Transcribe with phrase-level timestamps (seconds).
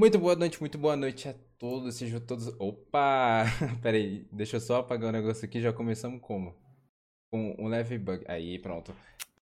[0.00, 2.48] Muito boa noite, muito boa noite a todos, sejam todos.
[2.58, 3.44] Opa!
[3.82, 6.56] Peraí, deixa eu só apagar o um negócio aqui, já começamos como?
[7.30, 8.24] Com um leve bug.
[8.26, 8.96] Aí, pronto.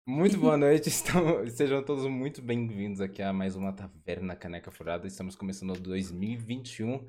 [0.06, 1.54] Muito boa noite, estamos...
[1.54, 5.08] sejam todos muito bem-vindos aqui a mais uma Taverna Caneca Furada.
[5.08, 7.04] Estamos começando 2021,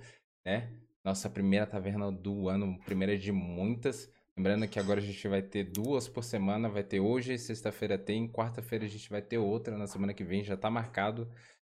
[0.47, 0.73] né?
[1.05, 4.11] Nossa primeira taverna do ano, primeira de muitas.
[4.35, 8.27] Lembrando que agora a gente vai ter duas por semana, vai ter hoje, sexta-feira tem,
[8.27, 11.31] quarta-feira a gente vai ter outra, na semana que vem já tá marcado.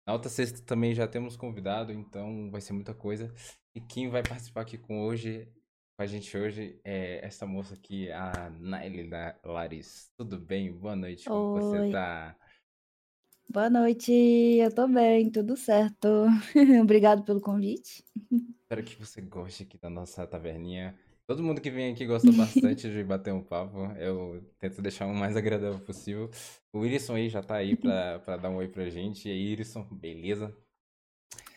[0.07, 3.29] Na outra sexta também já temos convidado, então vai ser muita coisa.
[3.75, 5.51] E quem vai participar aqui com hoje,
[5.97, 9.09] com a gente hoje, é essa moça aqui, a Naile
[9.43, 10.09] Laris.
[10.15, 10.71] Tudo bem?
[10.71, 11.61] Boa noite, como Oi.
[11.61, 12.37] você tá?
[13.49, 16.07] Boa noite, eu tô bem, tudo certo.
[16.81, 18.01] Obrigado pelo convite.
[18.61, 20.97] Espero que você goste aqui da nossa taverninha.
[21.27, 23.79] Todo mundo que vem aqui gosta bastante de bater um papo.
[23.99, 26.31] Eu tento deixar o mais agradável possível.
[26.71, 29.27] O Irisson aí já tá aí pra, pra dar um oi pra gente.
[29.27, 30.55] E aí, Irisson, beleza?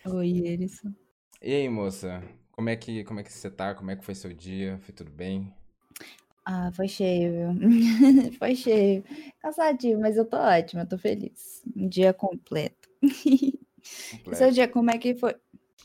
[0.05, 0.93] Oi, Irisson.
[1.41, 2.21] E aí, moça?
[2.51, 3.73] Como é que, como é que você tá?
[3.73, 4.77] Como é que foi seu dia?
[4.81, 5.55] Foi tudo bem?
[6.45, 8.33] Ah, foi cheio, viu?
[8.41, 9.05] foi cheio.
[9.41, 11.63] Cansativo, mas eu tô ótima, eu tô feliz.
[11.77, 12.89] Um dia completo.
[14.11, 14.37] completo.
[14.37, 15.37] Seu dia, como é que foi?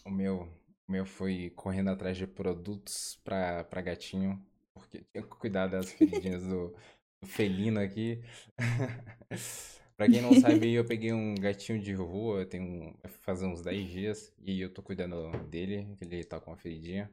[0.03, 0.49] O meu,
[0.88, 5.92] o meu foi correndo atrás de produtos pra, pra gatinho, porque tinha que cuidar das
[5.92, 6.75] feridinhas do,
[7.22, 8.22] do felino aqui.
[9.97, 13.89] pra quem não sabe, eu peguei um gatinho de rua, tem um, fazer uns 10
[13.89, 17.11] dias, e eu tô cuidando dele, ele tá com uma feridinha.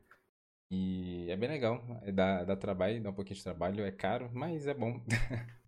[0.71, 4.31] E é bem legal, é dá, dá trabalho, dá um pouquinho de trabalho, é caro,
[4.33, 5.03] mas é bom.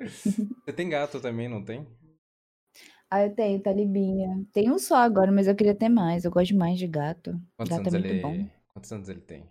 [0.00, 1.86] Você tem gato também, não tem?
[3.10, 4.44] Ah, eu tenho, Talibinha.
[4.52, 6.24] Tem um só agora, mas eu queria ter mais.
[6.24, 7.40] Eu gosto mais de gato.
[7.56, 8.20] Quantos gato anos é muito ele...
[8.20, 8.48] bom.
[8.72, 9.50] Quantos anos ele tem?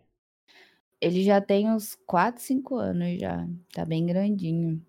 [1.02, 3.48] Ele já tem uns 4, 5 anos já.
[3.74, 4.82] Tá bem grandinho.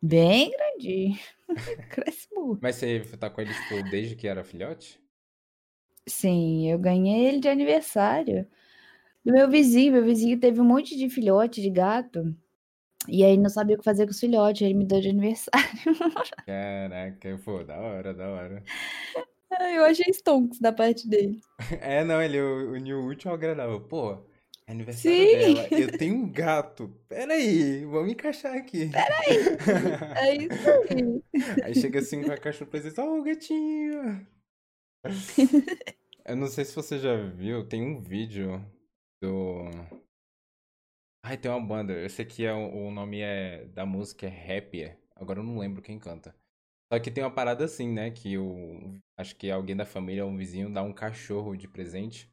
[0.00, 1.18] Bem grandinho.
[1.90, 2.60] Cresce muito.
[2.62, 5.00] Mas você tá com ele, tipo, desde que era filhote?
[6.08, 8.46] Sim, eu ganhei ele de aniversário.
[9.24, 9.92] Do meu vizinho.
[9.92, 12.36] Meu vizinho teve um monte de filhote de gato.
[13.08, 15.68] E aí não sabia o que fazer com os filhotes, ele me deu de aniversário.
[16.46, 18.62] Caraca, pô, da hora, da hora.
[19.74, 21.40] Eu achei stonks da parte dele.
[21.80, 23.80] É, não, ele uniu o útil ao agradável.
[23.80, 24.24] Pô,
[24.66, 25.54] é aniversário Sim.
[25.54, 25.68] dela.
[25.70, 26.88] Eu tenho um gato.
[27.08, 28.90] Peraí, vamos encaixar aqui.
[28.90, 29.38] Peraí.
[30.16, 31.64] É isso aí.
[31.64, 33.00] Aí chega assim com a caixa presente.
[33.00, 34.26] Ó, oh, o gatinho.
[36.24, 38.64] Eu não sei se você já viu, tem um vídeo
[39.20, 39.70] do
[41.24, 41.92] Ai, tem uma banda.
[41.92, 44.98] Eu sei que é, o nome é da música é Happier.
[45.14, 46.34] Agora eu não lembro quem canta.
[46.92, 48.10] Só que tem uma parada assim, né?
[48.10, 48.98] Que o.
[49.16, 52.30] Acho que alguém da família, um vizinho, dá um cachorro de presente.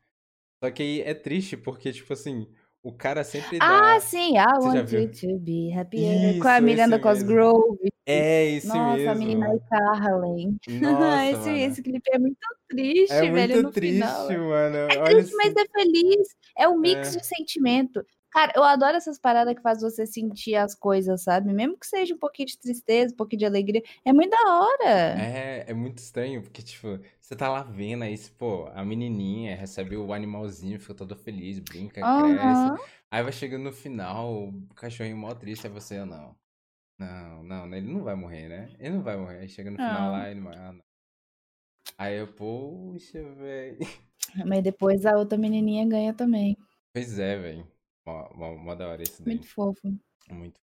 [0.63, 2.47] Só que aí é triste, porque, tipo assim,
[2.83, 3.95] o cara sempre dá.
[3.95, 5.01] Ah, sim, I Você já want viu?
[5.01, 6.35] you to be happier.
[6.35, 7.25] Isso, Com a Miranda esse mesmo.
[7.25, 7.89] Cosgrove.
[8.07, 9.63] É, esse Nossa, a menina mesmo.
[9.65, 10.57] é Carlin.
[10.67, 11.57] Nossa, esse, mano.
[11.57, 12.37] esse clipe é muito
[12.69, 14.27] triste, É velho, muito no triste, final.
[14.29, 14.77] mano.
[14.77, 15.55] É Olha triste, mas assim.
[15.57, 16.27] é feliz.
[16.57, 17.19] É um mix É.
[17.19, 18.05] de sentimento.
[18.31, 21.51] Cara, eu adoro essas paradas que faz você sentir as coisas, sabe?
[21.53, 23.81] Mesmo que seja um pouquinho de tristeza, um pouquinho de alegria.
[24.05, 25.15] É muito da hora.
[25.15, 29.97] É, é muito estranho, porque, tipo, você tá lá vendo aí, pô, a menininha recebe
[29.97, 32.13] o animalzinho, fica todo feliz, brinca, Aham.
[32.13, 32.79] cresce.
[33.09, 36.35] Aí vai chegando no final, o cachorrinho mó triste, aí você, ah, não.
[36.99, 38.75] Não, não, ele não vai morrer, né?
[38.79, 39.39] Ele não vai morrer.
[39.39, 40.11] Aí chega no final Não.
[40.11, 40.57] lá, ele morre.
[40.57, 40.83] Ah, não.
[41.97, 43.79] Aí eu, poxa, velho.
[44.45, 46.57] Mas depois a outra menininha ganha também.
[46.93, 47.78] Pois é, velho.
[48.09, 49.35] Mó, mó, mó da hora esse daí.
[49.35, 49.95] Muito fofo.
[50.31, 50.59] Muito.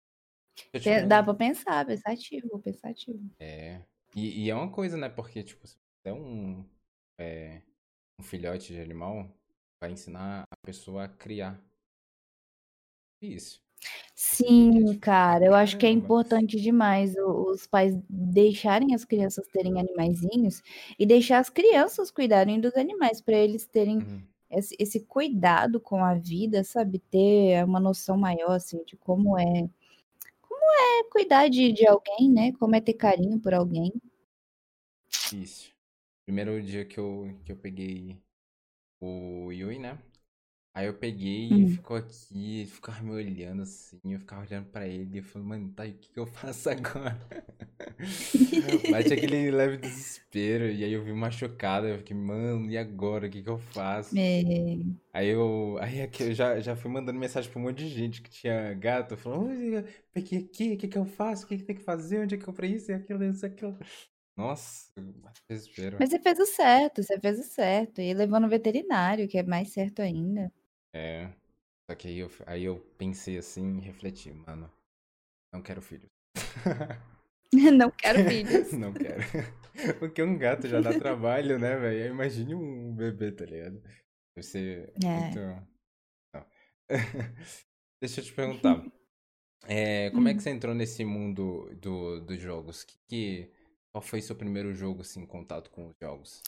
[0.55, 3.31] Tipo, Dá pra pensar, pensativo, pensativo.
[3.39, 3.83] É.
[4.15, 5.09] E, e é uma coisa, né?
[5.09, 6.65] Porque, tipo, se você é um,
[7.19, 7.63] é,
[8.21, 9.29] um filhote de animal,
[9.81, 11.61] vai ensinar a pessoa a criar.
[13.21, 13.61] Isso.
[14.15, 20.63] Sim, cara, eu acho que é importante demais os pais deixarem as crianças terem animaizinhos
[20.97, 24.32] e deixar as crianças cuidarem dos animais, para eles terem Uhum.
[24.53, 26.99] Esse, esse cuidado com a vida, sabe?
[26.99, 29.69] Ter uma noção maior, assim, de como é,
[30.41, 32.53] como é cuidar de, de alguém, né?
[32.59, 33.93] Como é ter carinho por alguém.
[35.33, 35.73] Isso.
[36.25, 38.17] Primeiro dia que eu, que eu peguei
[39.01, 39.99] o Yui, né?
[40.75, 41.69] Aí eu peguei e Hum.
[41.69, 45.47] ficou aqui, ele ficava me olhando assim, eu ficava olhando pra ele e eu falei,
[45.49, 47.21] mano, tá, e o que que eu faço agora?
[48.89, 53.27] Bate aquele leve desespero, e aí eu vi machucada, eu fiquei, mano, e agora?
[53.27, 54.17] O que que eu faço?
[54.17, 57.89] É, Aí eu, aí aqui eu já, já fui mandando mensagem pra um monte de
[57.91, 61.45] gente que tinha gato, falando, "Oi, peguei aqui, o que que eu faço?
[61.45, 62.21] O que que tem que fazer?
[62.21, 62.91] Onde é que eu pra isso?
[62.91, 63.79] E aquilo, isso, aquilo.
[64.37, 64.93] Nossa,
[65.49, 65.99] desespero.
[65.99, 68.01] Mas você fez o certo, você fez o certo.
[68.01, 70.53] E levou no veterinário, que é mais certo ainda.
[70.95, 71.29] É.
[71.91, 74.71] Só que aí eu, aí eu pensei assim e refleti, mano,
[75.53, 76.09] não quero filho.
[77.55, 78.73] Não quero filhos.
[78.73, 79.23] Não quero.
[79.99, 82.13] Porque um gato já dá trabalho, né, velho?
[82.15, 83.81] Imagine um bebê, tá ligado?
[84.35, 85.07] Deve ser É.
[85.07, 85.39] muito.
[86.35, 86.47] Não.
[88.01, 88.85] Deixa eu te perguntar.
[89.67, 90.41] É, como é que Hum.
[90.41, 92.85] você entrou nesse mundo do, dos jogos?
[92.85, 93.53] Que, que-
[93.93, 96.43] qual foi seu primeiro jogo, assim, em contato com os jogos?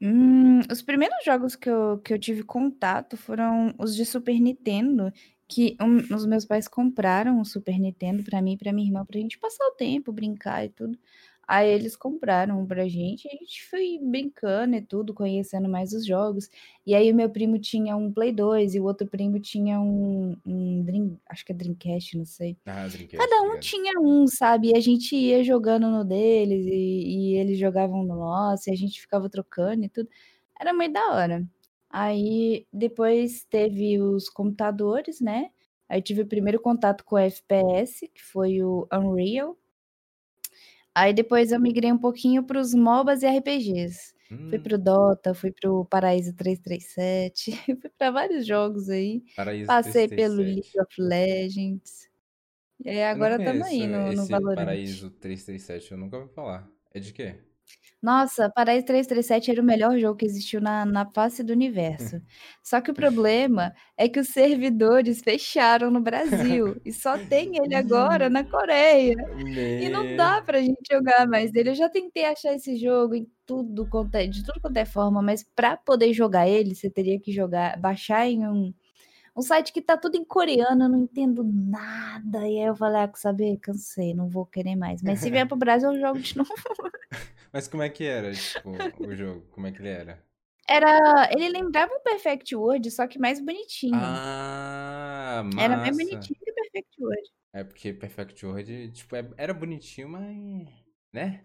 [0.00, 5.12] Hum, os primeiros jogos que eu, que eu tive contato foram os de Super Nintendo,
[5.48, 9.04] que um- os meus pais compraram o Super Nintendo pra mim e pra minha irmã,
[9.04, 10.98] pra gente passar o tempo, brincar e tudo.
[11.46, 15.94] Aí eles compraram um pra gente, e a gente foi brincando e tudo, conhecendo mais
[15.94, 16.50] os jogos.
[16.86, 20.36] E aí o meu primo tinha um Play 2 e o outro primo tinha um,
[20.44, 22.58] um Dream, acho que é Dreamcast, não sei.
[22.66, 23.60] Ah, Dreamcast, Cada um ligado?
[23.60, 24.68] tinha um, sabe?
[24.70, 28.76] E a gente ia jogando no deles e, e eles jogavam no nosso e a
[28.76, 30.08] gente ficava trocando e tudo.
[30.58, 31.46] Era muito da hora.
[31.90, 35.50] Aí depois teve os computadores, né?
[35.88, 39.56] Aí tive o primeiro contato com o FPS, que foi o Unreal.
[40.94, 44.14] Aí depois eu migrei um pouquinho para os MOBAs e RPGs.
[44.46, 49.22] Fui Hum, pro Dota, fui pro Paraíso 337, fui para vários jogos aí.
[49.34, 50.80] Paraíso Passei pelo League 337.
[50.80, 52.08] of Legends.
[52.84, 54.56] E agora estamos aí no, no Valorant.
[54.64, 56.70] Paraíso 337, eu nunca ouvi falar.
[56.92, 57.38] É de quê?
[58.00, 62.20] Nossa, Paraíso 337 era o melhor jogo que existiu na, na face do universo.
[62.62, 67.74] Só que o problema é que os servidores fecharam no Brasil e só tem ele
[67.74, 69.16] agora na Coreia.
[69.80, 71.70] E não dá pra gente jogar mais dele.
[71.70, 75.42] Eu já tentei achar esse jogo em tudo é, de tudo quanto é forma, mas
[75.42, 78.72] pra poder jogar ele, você teria que jogar, baixar em um,
[79.38, 82.40] um site que tá tudo em coreano, eu não entendo nada.
[82.40, 83.56] E aí eu falei, ah, saber?
[83.58, 85.00] Cansei, não vou querer mais.
[85.02, 86.50] Mas se vier pro Brasil, eu jogo de novo.
[87.52, 88.70] Mas como é que era, tipo,
[89.00, 89.46] o jogo?
[89.52, 90.22] Como é que ele era?
[90.68, 93.94] Era, ele lembrava um Perfect World, só que mais bonitinho.
[93.94, 96.04] Ah, Era mais massa.
[96.10, 97.30] bonitinho que o Perfect World.
[97.54, 100.68] É porque Perfect World, tipo, é- era bonitinho, mas...
[101.12, 101.44] Né?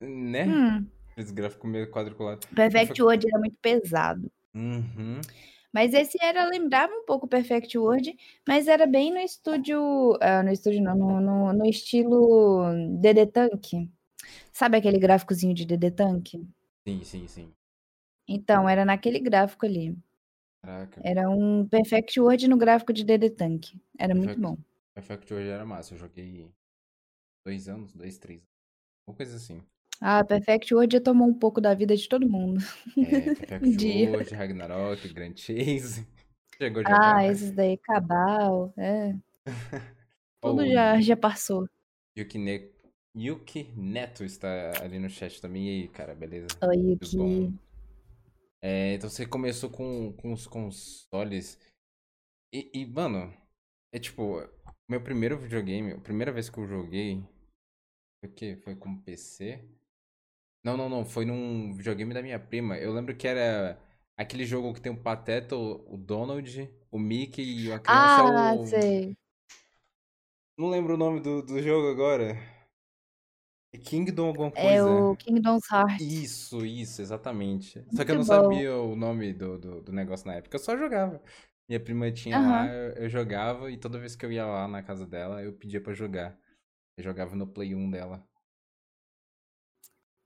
[0.00, 0.46] Né?
[0.46, 0.86] Hum,
[1.16, 2.46] Esse gráfico meio quadriculado.
[2.54, 4.30] Perfect World era muito pesado.
[4.54, 5.20] Uhum.
[5.76, 8.16] Mas esse era, lembrava um pouco o Perfect World,
[8.48, 10.16] mas era bem no estúdio.
[10.22, 13.90] ah, no estúdio não, no, no, no estilo DD Tank.
[14.50, 16.28] Sabe aquele gráficozinho de DD Tank?
[16.88, 17.52] Sim, sim, sim.
[18.26, 19.94] Então, era naquele gráfico ali.
[20.62, 20.98] Caraca.
[21.04, 23.74] Era um Perfect World no gráfico de DD Tank.
[23.98, 24.56] Era muito Perfect, bom.
[24.94, 25.92] Perfect World era massa.
[25.92, 26.50] Eu joguei
[27.44, 28.50] dois anos, dois, três anos.
[29.06, 29.62] Uma coisa assim.
[30.00, 32.60] Ah, Perfect World já tomou um pouco da vida de todo mundo.
[32.98, 34.10] É, Perfect dia.
[34.10, 36.06] World, Ragnarok, Grand Chase.
[36.56, 37.16] Chegou jogar?
[37.16, 39.14] Ah, esses daí, Cabal, é.
[40.40, 41.68] Tudo Ou já, já passou.
[42.16, 42.70] Yuki, ne...
[43.16, 45.66] Yuki Neto está ali no chat também.
[45.66, 46.46] E aí, cara, beleza?
[46.62, 47.28] Oi, Tudo bom?
[47.28, 47.58] Yuki.
[48.62, 51.58] É, então você começou com, com os consoles.
[52.52, 53.32] E, e, mano,
[53.92, 54.42] é tipo,
[54.88, 57.22] meu primeiro videogame, a primeira vez que eu joguei.
[58.20, 58.56] Foi o quê?
[58.56, 59.62] Foi com PC?
[60.66, 61.04] Não, não, não.
[61.06, 62.76] Foi num videogame da minha prima.
[62.76, 63.78] Eu lembro que era
[64.16, 68.24] aquele jogo que tem o Pateta, o Donald, o Mickey e a criança Ah, é
[68.24, 68.66] o.
[68.66, 69.16] sei.
[70.58, 72.36] Não lembro o nome do, do jogo agora.
[73.72, 75.08] É Kingdom alguma É coisa.
[75.10, 76.02] o Kingdom's Heart.
[76.02, 77.84] Isso, isso, exatamente.
[77.90, 78.62] Só que eu não Muito bom.
[78.62, 81.22] sabia o nome do, do, do negócio na época, eu só jogava.
[81.68, 82.68] Minha prima tinha lá, Aham.
[82.68, 85.80] eu, eu jogava, e toda vez que eu ia lá na casa dela, eu pedia
[85.82, 86.38] pra jogar.
[86.96, 88.26] Eu jogava no Play 1 dela.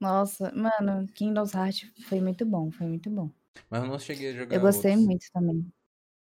[0.01, 3.29] Nossa, mano, Kingdom's Heart foi muito bom, foi muito bom.
[3.69, 5.05] Mas eu não cheguei a jogar Eu gostei outros.
[5.05, 5.71] muito também.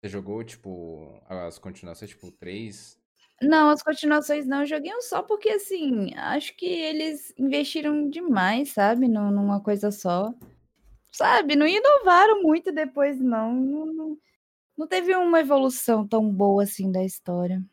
[0.01, 2.99] Você jogou, tipo, as continuações, tipo, 3?
[3.39, 8.71] Não, as continuações não, eu joguei um só porque, assim, acho que eles investiram demais,
[8.73, 10.33] sabe, nu- numa coisa só.
[11.11, 13.53] Sabe, não inovaram muito depois, não.
[13.53, 14.17] Não, não-
[14.77, 17.63] não teve uma evolução tão boa assim da história.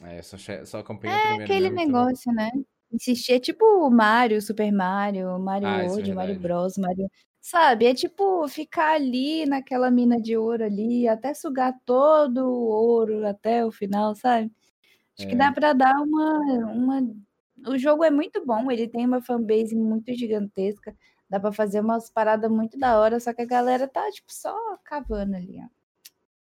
[0.00, 0.36] É, só,
[0.66, 2.04] só acompanhei o É primeiro aquele mesmo, então...
[2.04, 2.50] negócio, né?
[2.92, 6.38] Insistir, é tipo Mario, Super Mario, Mario Ah, é World, Mario verdade.
[6.38, 7.10] Bros, Mario.
[7.40, 7.86] Sabe?
[7.86, 13.64] É tipo ficar ali naquela mina de ouro ali, até sugar todo o ouro até
[13.64, 14.52] o final, sabe?
[15.18, 15.38] Acho que É.
[15.38, 16.38] dá pra dar uma,
[16.72, 17.14] uma.
[17.66, 20.94] O jogo é muito bom, ele tem uma fanbase muito gigantesca,
[21.28, 24.54] dá pra fazer umas paradas muito da hora, só que a galera tá, tipo, só
[24.84, 25.68] cavando ali, ó.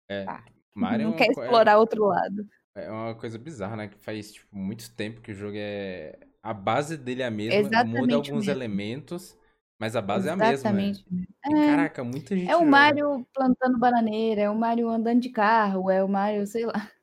[0.07, 0.43] É, Pá.
[0.73, 2.47] Mario é Não uma, quer co- é- explorar outro lado.
[2.75, 3.87] é uma coisa bizarra, né?
[3.89, 6.17] Que faz, tipo, muito tempo que o jogo é...
[6.41, 8.51] A base dele é a mesma, muda Exatamente o alguns mesmo.
[8.51, 9.37] elementos,
[9.77, 10.53] mas a base é a mesma.
[10.53, 11.05] Exatamente.
[11.11, 12.65] E, caraca, muita gente É o.
[12.65, 16.73] Mario plantando bananeira, é o Mario andando de carro, é o Mario, sei lá,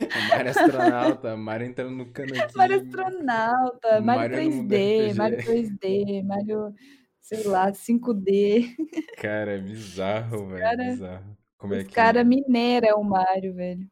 [0.00, 2.28] O Mario astronauta, Mario entrando no cano.
[2.56, 5.18] Mario astronauta, Mario Mario no mundo 3D, RPG.
[5.18, 6.74] Mario 2D, Mario,
[7.20, 8.76] sei lá, 5D.
[9.18, 11.38] Cara, é bizarro, velho, cara- bizarro.
[11.56, 11.92] Como é que...
[11.92, 13.90] cara mineira é o Mario, velho.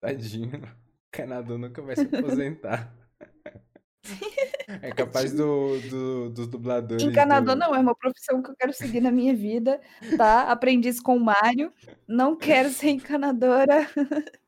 [0.00, 0.68] Tadinho, o
[1.10, 2.94] Canadá nunca vai se aposentar.
[4.82, 7.02] É capaz do, do, dos dubladores.
[7.04, 7.58] Encanador do...
[7.58, 9.80] não é uma profissão que eu quero seguir na minha vida,
[10.16, 10.42] tá?
[10.50, 11.72] Aprendiz com Mário.
[12.06, 13.86] Não quero ser encanadora.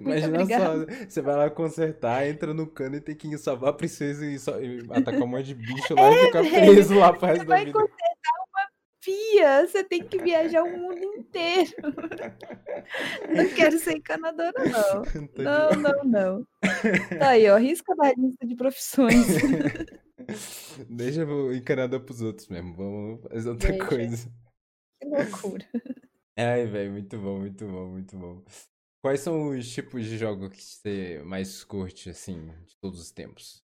[0.00, 4.24] Imagina só, você vai lá consertar, entra no cano e tem que salvar a princesa
[4.24, 7.26] e, só, e atacar um monte de bicho lá É, e ficar preso lá pro
[7.26, 7.78] resto Você da vai vida.
[7.78, 8.13] consertar
[9.04, 11.72] uma pia, você tem que viajar o mundo inteiro.
[13.34, 15.02] Não quero ser encanadora, não.
[15.44, 16.46] Não, não, não.
[17.18, 19.26] Tá aí, ó, risca da lista de profissões.
[20.88, 23.86] Deixa o encanador pros outros mesmo, vamos fazer outra Deixa.
[23.86, 24.32] coisa.
[25.00, 25.66] Que loucura.
[26.36, 28.44] Ai, velho, muito bom, muito bom, muito bom.
[29.02, 33.63] Quais são os tipos de jogo que você mais curte, assim, de todos os tempos?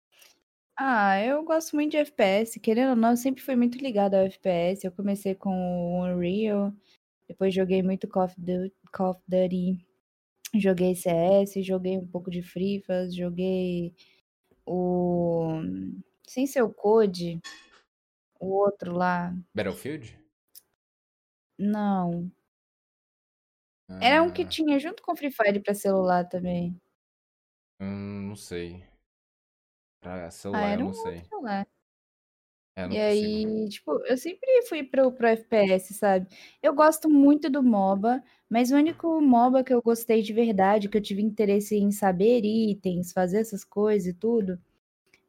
[0.77, 2.59] Ah, eu gosto muito de FPS.
[2.59, 4.85] Querendo ou não, eu sempre fui muito ligada ao FPS.
[4.85, 6.73] Eu comecei com o Unreal,
[7.27, 9.77] depois joguei muito Call of Duty, Call of Duty,
[10.55, 13.95] joguei CS, joguei um pouco de Free Fire, joguei
[14.65, 15.61] o.
[16.27, 17.41] Sem ser o Code,
[18.39, 19.33] o outro lá.
[19.55, 20.13] Battlefield?
[21.57, 22.31] Não.
[23.99, 26.79] Era um que Ah, tinha junto com Free Fire pra celular também.
[27.79, 28.83] hum, não sei.
[30.05, 31.29] Pra Ah, celular eu era um não sei.
[31.43, 31.65] lá.
[32.75, 36.27] É, eu E aí, tipo, eu sempre fui pro, pro FPS, sabe?
[36.61, 40.95] Eu gosto muito do MOBA, mas o único MOBA que eu gostei de verdade, que
[40.97, 44.59] eu tive interesse em saber itens, fazer essas coisas e tudo,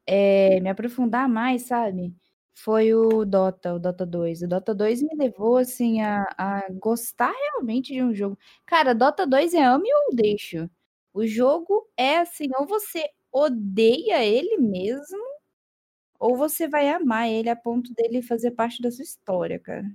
[0.07, 2.15] é, me aprofundar mais, sabe?
[2.55, 4.43] Foi o Dota, o Dota 2.
[4.43, 8.39] O Dota 2 me levou, assim, a, a gostar realmente de um jogo.
[8.67, 10.69] Cara, Dota 2 é ame ou deixo.
[11.15, 15.23] O jogo é assim, ou você odeia ele mesmo,
[16.19, 19.91] ou você vai amar ele a ponto dele fazer parte da sua história, cara.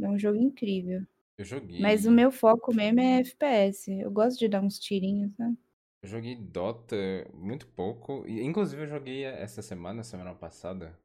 [0.00, 1.04] É um jogo incrível.
[1.36, 1.80] Eu joguei.
[1.80, 3.90] Mas o meu foco mesmo é FPS.
[3.90, 5.56] Eu gosto de dar uns tirinhos, né?
[6.02, 6.96] Eu joguei Dota
[7.34, 8.26] muito pouco.
[8.26, 10.98] E, inclusive, eu joguei essa semana, semana passada.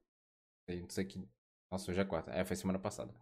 [0.70, 1.28] Não sei que.
[1.72, 2.32] Nossa, hoje é quarta.
[2.32, 3.14] É, foi semana passada.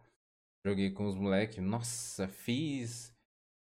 [0.64, 1.58] Joguei com os moleques.
[1.58, 3.12] Nossa, fiz.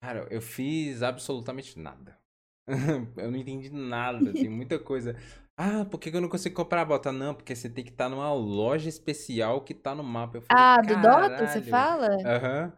[0.03, 2.19] Cara, eu fiz absolutamente nada.
[3.17, 4.35] eu não entendi nada.
[4.35, 5.17] Tem muita coisa.
[5.57, 7.13] Ah, por que eu não consigo comprar a bota?
[7.13, 10.37] Não, porque você tem que estar numa loja especial que tá no mapa.
[10.39, 12.09] Eu falei, Ah, do Dota, você fala?
[12.25, 12.73] Aham.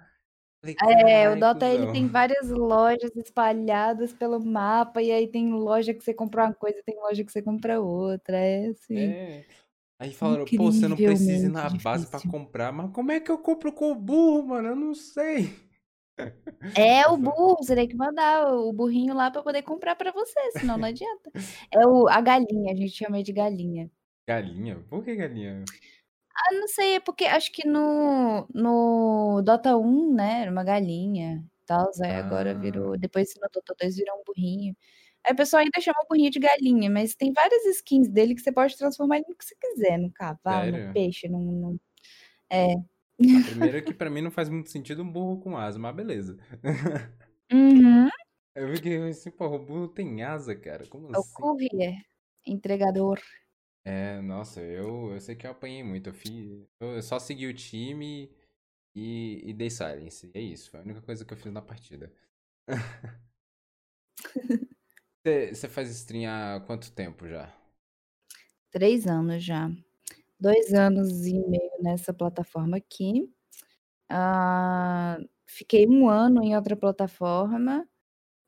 [0.63, 5.27] Falei, É, o "Carai, Dota ele cuzão." tem várias lojas espalhadas pelo mapa, e aí
[5.29, 8.37] tem loja que você compra uma coisa, tem loja que você compra outra.
[8.37, 9.17] É assim.
[9.17, 9.47] É.
[10.01, 12.21] Aí falaram, pô, você não precisa ir na base pra difícil.
[12.21, 12.73] comprar.
[12.73, 14.69] Mas como é que eu compro com o burro, mano?
[14.71, 15.68] Eu não sei.
[16.75, 20.53] É o burro, você tem que mandar o burrinho lá pra poder comprar pra você,
[20.53, 21.31] senão não adianta.
[21.73, 23.91] É o, a galinha, a gente chama de galinha.
[24.29, 24.77] Galinha?
[24.89, 25.69] Por que galinha?
[26.37, 31.45] Ah, não sei, é porque acho que no, no Dota 1, né, era uma galinha
[31.63, 32.59] e tal, aí agora Ah.
[32.59, 34.77] virou, depois no Dota 2 virou um burrinho.
[35.27, 38.41] Aí o pessoal ainda chama o burrinho de galinha, mas tem várias skins dele que
[38.41, 40.79] você pode transformar no que você quiser, no cavalo, Sério?
[40.79, 41.81] no peixe, no, no...
[42.51, 42.75] É.
[43.33, 46.37] Ah, primeiro que pra mim não faz muito sentido um burro com asa, mas beleza.
[47.53, 48.11] Uhum.
[48.55, 50.87] Eu fiquei assim, porra, o burro tem asa, cara.
[50.87, 51.35] Como É o assim?
[51.37, 51.95] courier,
[52.55, 53.19] entregador.
[53.85, 56.11] É, nossa, eu, eu sei que eu apanhei muito.
[56.11, 58.31] Eu, fiz, eu só segui o time
[58.95, 60.31] e, e dei silence.
[60.35, 62.13] E é isso, foi a única coisa que eu fiz na partida.
[65.25, 67.53] Você você faz stream há quanto tempo já?
[68.71, 69.71] Três anos já.
[70.41, 73.29] Dois anos e meio nessa plataforma aqui.
[74.11, 77.89] Ah, fiquei um ano em outra plataforma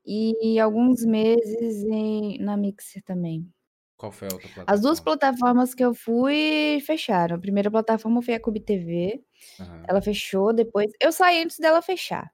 [0.07, 3.53] e alguns meses em, na Mixer também.
[3.97, 5.01] Qual foi a outra As duas plataforma?
[5.01, 7.37] plataformas que eu fui fecharam.
[7.37, 9.23] A primeira plataforma foi a Cube TV.
[9.59, 9.89] Aham.
[9.89, 10.93] Ela fechou depois.
[11.01, 12.31] Eu saí antes dela fechar.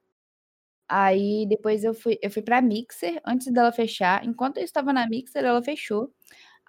[0.89, 4.25] Aí depois eu fui, eu fui pra Mixer antes dela fechar.
[4.25, 6.13] Enquanto eu estava na Mixer, ela fechou.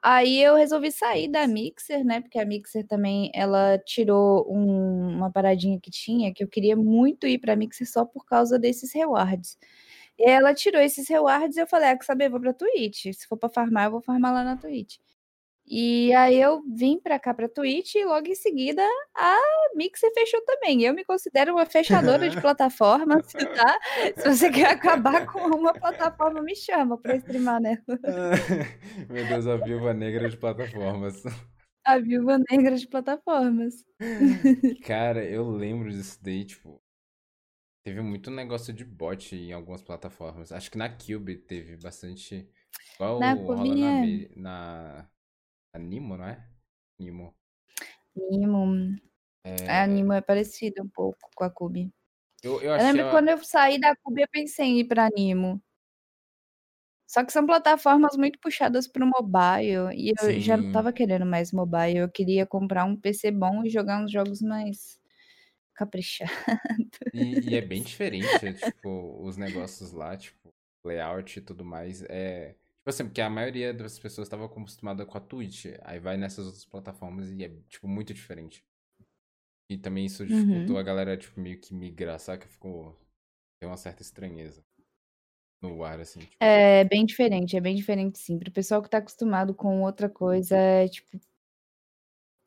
[0.02, 2.20] Aí eu resolvi sair da Mixer, né?
[2.20, 7.26] Porque a Mixer também ela tirou um- uma paradinha que tinha, que eu queria muito
[7.26, 9.58] ir pra Mixer só por causa desses rewards.
[10.18, 12.28] E ela tirou esses rewards e eu falei, ah, quer saber?
[12.30, 13.04] Vou pra Twitch.
[13.14, 14.96] Se for pra farmar, eu vou farmar lá na Twitch.
[15.70, 18.82] E aí eu vim pra cá pra Twitch e logo em seguida
[19.14, 19.36] a
[19.74, 20.82] Mixer fechou também.
[20.82, 23.78] Eu me considero uma fechadora de plataformas, tá?
[24.16, 27.78] Se você quer acabar com uma plataforma, me chama pra streamar nela.
[29.10, 31.22] Meu Deus, a viúva negra de plataformas.
[31.84, 33.74] A viúva negra de plataformas.
[34.86, 36.82] Cara, eu lembro disso daí, tipo.
[37.84, 40.50] Teve muito negócio de bot em algumas plataformas.
[40.50, 42.48] Acho que na Cube teve bastante.
[42.94, 45.08] Igual Na rola Cube na,
[45.78, 45.82] é.
[45.82, 46.46] Nimo, não é?
[46.98, 47.34] Nimo.
[48.16, 48.96] Nimo.
[49.44, 49.48] A
[49.84, 51.90] É, Nimo é parecida um pouco com a Cube.
[52.42, 54.84] eu, eu Eu lembro que a- quando eu saí da Cube, eu pensei em ir
[54.88, 55.62] pra Nimo.
[57.06, 60.68] Só que são plataformas muito puxadas para o mobile, e eu já não Sim.
[60.68, 65.00] estava querendo mais mobile, eu queria comprar um PC bom e jogar uns jogos mais
[65.74, 66.36] caprichados.
[67.14, 70.52] E, e é bem diferente, é, tipo, os negócios lá, tipo,
[70.84, 72.02] layout e tudo mais.
[72.02, 72.54] É.
[72.88, 75.66] Tipo assim, porque a maioria das pessoas estava acostumada com a Twitch.
[75.82, 78.64] Aí vai nessas outras plataformas e é, tipo, muito diferente.
[79.70, 80.80] E também isso dificultou Uhum.
[80.80, 82.48] a galera, tipo, meio que migrar, saca?
[82.48, 82.96] Ficou.
[83.60, 84.64] Tem uma certa estranheza
[85.60, 86.36] no ar, assim, tipo.
[86.40, 88.38] É bem diferente, é bem diferente sim.
[88.38, 91.20] Para o pessoal que tá acostumado com outra coisa, é tipo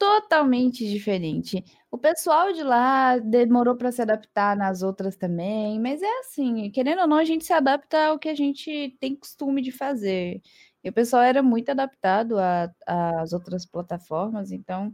[0.01, 1.63] totalmente diferente.
[1.91, 7.01] O pessoal de lá demorou para se adaptar nas outras também, mas é assim, querendo
[7.01, 10.41] ou não, a gente se adapta ao que a gente tem costume de fazer.
[10.83, 14.91] E o pessoal era muito adaptado a às outras plataformas, então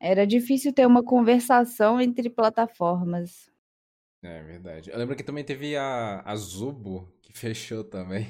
[0.00, 3.50] era difícil ter uma conversação entre plataformas.
[4.22, 4.90] É verdade.
[4.90, 8.26] Eu lembro que também teve a, a Zubo, que fechou também.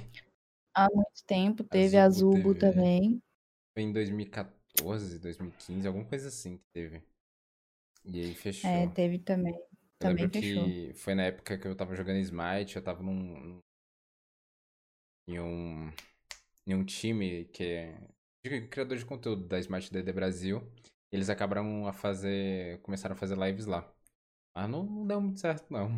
[0.74, 2.60] Há muito tempo A teve a Zubo Zubo TV.
[2.72, 3.22] também.
[3.74, 4.57] Foi em 2014,
[5.20, 7.02] 2015, alguma coisa assim que teve.
[8.04, 8.70] E aí fechou.
[8.70, 9.54] É, teve também.
[9.54, 9.66] Eu
[9.98, 10.64] Também lembro fechou.
[10.64, 13.60] que foi na época que eu tava jogando Smite, eu tava num.
[15.26, 15.90] em um.
[16.66, 18.00] em um time que é.
[18.44, 20.62] de criador de conteúdo da Smite DD Brasil.
[21.12, 22.80] Eles acabaram a fazer.
[22.82, 23.90] começaram a fazer lives lá.
[24.56, 25.90] Mas não, não deu muito certo, não.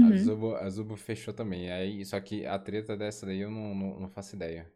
[0.00, 0.16] A Uhum.
[0.16, 1.70] Zubo, a Zubo fechou também.
[1.70, 4.70] Aí, só que a treta dessa daí eu não, não, não faço ideia.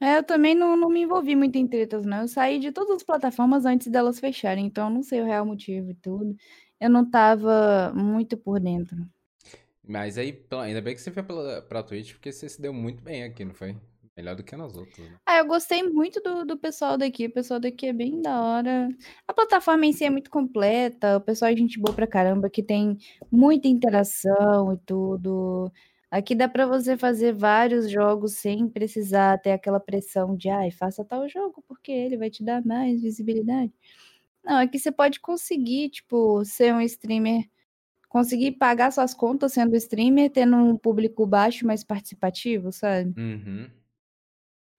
[0.00, 2.22] É, eu também não, não me envolvi muito em tretas, não.
[2.22, 5.44] Eu saí de todas as plataformas antes delas fecharem, então eu não sei o real
[5.44, 6.34] motivo e tudo.
[6.80, 8.96] Eu não tava muito por dentro.
[9.86, 13.02] Mas aí, ainda bem que você foi pela, pra Twitch, porque você se deu muito
[13.02, 13.76] bem aqui, não foi?
[14.16, 15.16] Melhor do que nas outras, né?
[15.26, 17.26] Ah, eu gostei muito do, do pessoal daqui.
[17.26, 18.88] O pessoal daqui é bem da hora.
[19.26, 21.16] A plataforma em si é muito completa.
[21.16, 22.98] O pessoal é gente boa pra caramba, que tem
[23.30, 25.72] muita interação e tudo.
[26.10, 31.04] Aqui dá pra você fazer vários jogos sem precisar ter aquela pressão de, ai, faça
[31.04, 33.72] tal jogo, porque ele vai te dar mais visibilidade.
[34.44, 37.44] Não, aqui você pode conseguir, tipo, ser um streamer,
[38.08, 43.16] conseguir pagar suas contas sendo streamer, tendo um público baixo, mas participativo, sabe?
[43.16, 43.70] Uhum.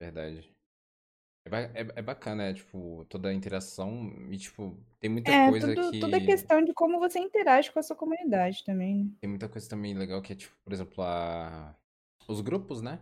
[0.00, 0.51] Verdade.
[1.44, 5.76] É, é, é bacana, é, tipo, toda a interação e, tipo, tem muita É, coisa
[5.76, 5.98] tudo, que...
[5.98, 9.04] tudo é questão de como você interage com a sua comunidade também.
[9.04, 9.10] né?
[9.20, 11.74] Tem muita coisa também legal que é, tipo, por exemplo, a...
[12.28, 13.00] os grupos, né?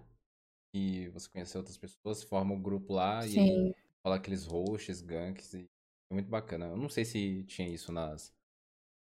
[0.74, 3.74] E você conhece outras pessoas, forma um grupo lá e Sim.
[4.02, 5.68] fala aqueles hosts, ganks e
[6.10, 6.66] é muito bacana.
[6.66, 8.34] Eu não sei se tinha isso nas,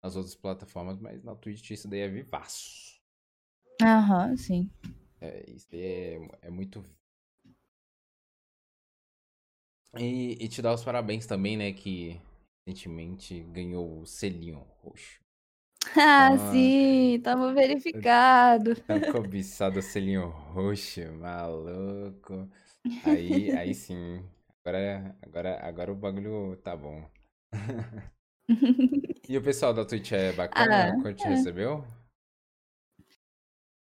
[0.02, 3.00] nas outras plataformas, mas na Twitch isso daí é vivaço.
[3.82, 4.68] Aham, sim.
[5.20, 6.84] É, isso daí é, é muito.
[9.98, 11.72] E, e te dar os parabéns também, né?
[11.72, 12.20] Que
[12.66, 15.20] recentemente ganhou o selinho roxo.
[15.96, 16.38] Ah, Ah.
[16.38, 18.74] sim, tava verificado.
[18.86, 22.48] Tão cobiçado o selinho roxo, maluco.
[23.02, 24.22] Aí, aí sim.
[24.64, 27.08] Agora, agora, agora o bagulho tá bom.
[29.28, 31.84] E o pessoal da Twitch é bacana Ah, quando te recebeu?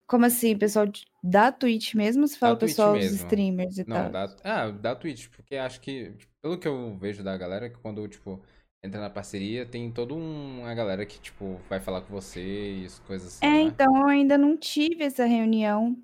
[0.06, 0.86] Como assim, pessoal
[1.22, 2.26] da Twitch mesmo?
[2.28, 3.16] Você fala Twitch pessoal, os mesmo.
[3.16, 4.10] streamers e Não, tal?
[4.10, 7.78] da, ah, da Twitch, porque acho que, tipo, pelo que eu vejo da galera, que
[7.78, 8.40] quando, tipo,
[8.82, 12.40] entra na parceria, tem toda um- uma galera que, tipo, vai falar com você
[12.82, 13.60] e as coisas assim, É, né?
[13.60, 15.96] então eu ainda não tive essa reunião.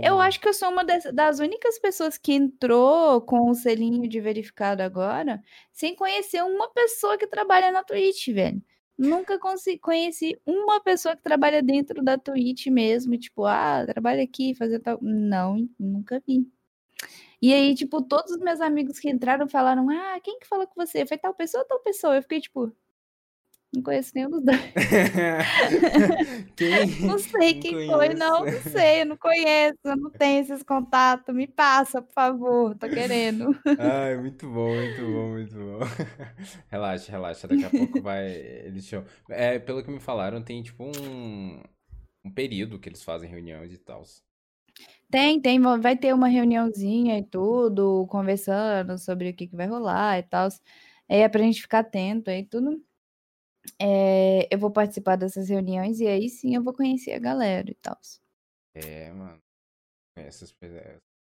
[0.00, 4.08] Eu acho que eu sou uma das, das únicas pessoas que entrou com o selinho
[4.08, 8.62] de verificado agora, sem conhecer uma pessoa que trabalha na Twitch, velho.
[8.98, 9.38] Nunca
[9.80, 14.98] conheci uma pessoa que trabalha dentro da Twitch mesmo, tipo, ah, trabalha aqui, fazer tal.
[15.02, 16.50] Não, nunca vi.
[17.40, 20.74] E aí, tipo, todos os meus amigos que entraram falaram, ah, quem que falou com
[20.84, 21.06] você?
[21.06, 22.16] Foi tal pessoa ou tal pessoa?
[22.16, 22.72] Eu fiquei, tipo,
[23.72, 24.60] não conheço nenhum dos dois.
[26.56, 26.96] Quem?
[27.02, 30.62] Não sei Não quem foi, não, não sei, eu não conheço, eu não tenho esses
[30.62, 31.34] contatos.
[31.34, 33.46] Me passa, por favor, tô querendo.
[33.78, 35.80] Ai, muito bom, muito bom, muito bom.
[36.70, 38.26] Relaxa, relaxa, daqui a pouco vai.
[38.32, 39.06] Eles chamam.
[39.28, 41.62] É, pelo que me falaram, tem tipo um,
[42.24, 44.02] um período que eles fazem reuniões e tal.
[45.10, 49.66] Tem, tem, va- vai ter uma reuniãozinha e tudo, conversando sobre o que, que vai
[49.66, 50.48] rolar e tal.
[51.08, 52.82] É pra gente ficar atento aí, tudo.
[53.80, 57.74] É, eu vou participar dessas reuniões e aí sim eu vou conhecer a galera e
[57.74, 57.98] tal.
[58.74, 59.40] É, mano.
[60.16, 60.54] Essas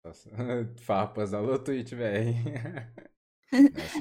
[0.06, 0.28] essas
[0.82, 2.34] farpas da Twitch, velho.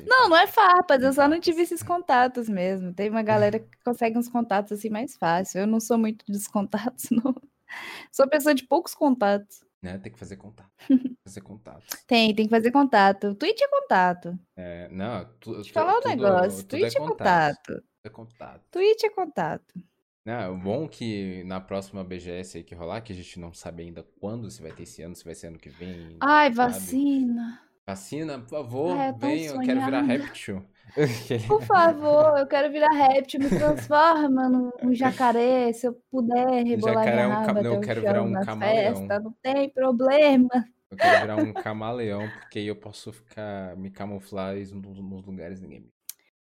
[0.07, 2.92] Não, não é farpas, eu Tem só não tive esses contatos mesmo.
[2.92, 5.61] Tem uma galera que consegue uns contatos assim mais fácil.
[5.61, 7.35] Eu não sou muito dos contatos, não.
[8.12, 9.64] Sou pessoa de poucos contatos.
[9.83, 9.96] Né?
[9.98, 10.70] Tem que fazer contato.
[11.24, 11.96] Fazer contato.
[12.07, 13.35] Tem, tem que fazer contato.
[13.37, 14.38] Twitch é contato.
[14.57, 16.64] É, não, tu, Deixa eu falar um negócio.
[16.64, 17.85] tudo Twitch é é contato.
[18.09, 18.64] É contato.
[18.71, 19.75] Twitch é contato.
[20.25, 23.83] Não, o bom que na próxima BGS aí que rolar, que a gente não sabe
[23.83, 26.18] ainda quando, se vai ter esse ano, se vai ser ano que vem.
[26.21, 26.57] Ai, sabe?
[26.57, 27.61] vacina.
[27.87, 30.62] Vacina, por favor, tô vem, eu quero virar réptil.
[31.47, 37.23] Por favor, eu quero virar réptil, me transforma num jacaré, se eu puder rebolar Jacaré
[37.23, 39.01] é minha um raba cam- não, até eu quero virar um na camaleão.
[39.01, 40.49] festa, não tem problema.
[40.90, 45.81] Eu quero virar um camaleão, porque aí eu posso ficar, me camuflar nos lugares ninguém
[45.81, 45.92] me.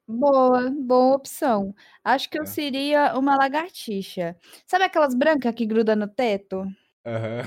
[0.08, 1.74] Boa, boa opção.
[2.04, 2.46] Acho que eu É.
[2.46, 4.38] seria uma lagartixa.
[4.68, 6.66] Sabe aquelas brancas que grudam no teto?
[7.06, 7.44] Aham.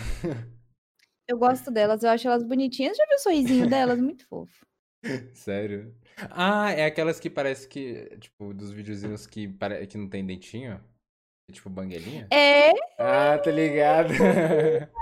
[1.29, 2.97] Eu gosto delas, eu acho elas bonitinhas.
[2.97, 4.01] Já viu o sorrisinho delas?
[4.01, 4.67] Muito fofo.
[5.35, 5.95] Sério?
[6.31, 9.87] Ah, é aquelas que parece que, tipo, dos videozinhos que, pare...
[9.87, 10.83] que não tem dentinho?
[11.49, 12.27] É tipo banguelinha?
[12.33, 14.09] É, Ah, tá ligado.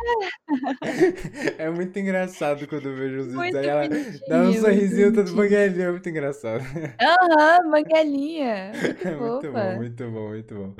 [1.59, 3.89] É muito engraçado quando eu vejo os vídeos aí ela
[4.29, 5.37] dá um sorrisinho todo bonitinho.
[5.37, 6.63] banguelinho, é muito engraçado.
[7.01, 8.73] Aham, banguelinha.
[8.75, 10.75] Muito É muito bom, muito bom, muito bom.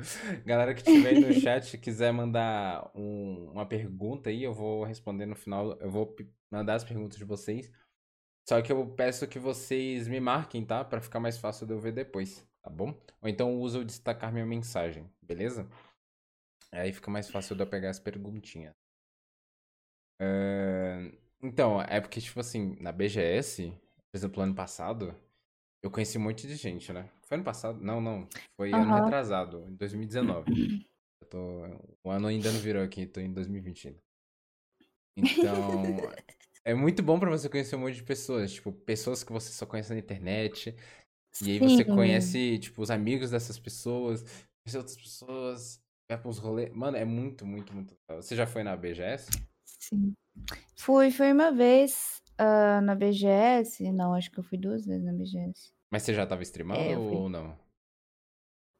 [0.45, 5.25] Galera que estiver aí no chat, quiser mandar um- uma pergunta aí, eu vou responder
[5.27, 5.79] no final.
[5.81, 6.15] Eu vou
[6.51, 7.71] mandar as perguntas de vocês.
[8.49, 10.85] Só que eu peço que vocês me marquem, tá?
[10.85, 12.89] Pra ficar mais fácil de eu ver depois, tá bom?
[13.23, 15.69] Ou então usa o destacar minha mensagem, beleza?
[16.73, 18.75] Aí fica mais fácil de eu pegar as perguntinhas.
[20.21, 23.71] É, Então, é porque, tipo assim, na BGS,
[24.11, 25.15] por exemplo, ano passado,
[25.83, 27.11] eu conheci um monte de gente, né?
[27.27, 27.81] Foi ano passado?
[27.83, 28.29] Não, não.
[28.57, 29.05] Foi ano Aham.
[29.05, 30.51] retrasado, em 2019.
[31.23, 31.39] Eu tô...
[32.05, 34.01] O ano ainda não virou aqui, tô em 2020 ainda.
[35.17, 35.63] Então,
[36.65, 38.53] é muito bom pra você conhecer um monte de pessoas.
[38.53, 40.75] Tipo, pessoas que você só conhece na internet.
[41.43, 46.39] E aí você conhece, tipo, os amigos dessas pessoas, conhece outras pessoas, vai pra uns
[46.39, 46.73] rolês.
[46.73, 48.23] Mano, é muito, muito, muito legal.
[48.23, 49.31] Você já foi na BGS?
[49.65, 50.15] sim.
[50.77, 53.93] Fui, fui uma vez ah, na BGS.
[53.93, 55.73] Não, acho que eu fui duas vezes na BGS.
[55.91, 57.57] Mas você já tava streamando É, ou não?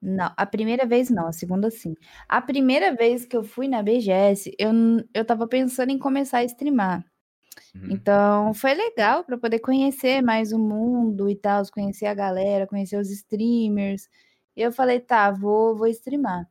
[0.03, 1.95] Não, a primeira vez não, a segunda sim.
[2.29, 4.71] A primeira vez que eu fui na BGS, eu,
[5.15, 7.05] eu tava pensando em começar a streamar.
[7.75, 7.89] Uhum.
[7.91, 12.97] Então, foi legal para poder conhecer mais o mundo e tal, conhecer a galera, conhecer
[12.99, 14.09] os streamers.
[14.57, 16.49] E eu falei, tá, vou, vou streamar.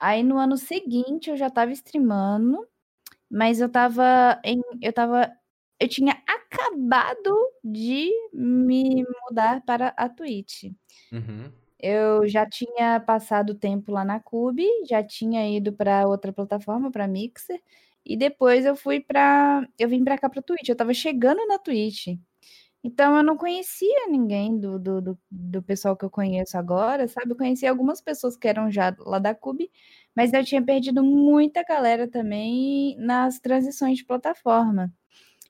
[0.00, 2.66] Aí no ano seguinte eu já tava streamando,
[3.30, 5.32] mas eu tava em, eu tava,
[5.80, 10.64] eu tinha acabado de me mudar para a Twitch.
[11.12, 11.50] Uhum.
[11.80, 17.06] Eu já tinha passado tempo lá na Cube, já tinha ido para outra plataforma, para
[17.06, 17.60] Mixer,
[18.08, 20.68] e depois eu fui para, eu vim para cá para Twitch.
[20.68, 22.08] Eu tava chegando na Twitch.
[22.82, 27.32] Então eu não conhecia ninguém do, do, do, do pessoal que eu conheço agora, sabe?
[27.32, 29.70] Eu conhecia algumas pessoas que eram já lá da Cube,
[30.16, 34.92] mas eu tinha perdido muita galera também nas transições de plataforma.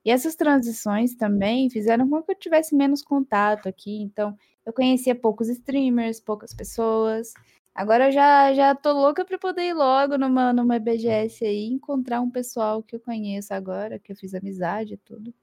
[0.03, 4.01] E essas transições também fizeram com que eu tivesse menos contato aqui.
[4.01, 7.33] Então, eu conhecia poucos streamers, poucas pessoas.
[7.79, 12.19] Agora eu já, já tô louca para poder ir logo numa, numa BGS aí, encontrar
[12.21, 15.33] um pessoal que eu conheço agora, que eu fiz amizade e tudo.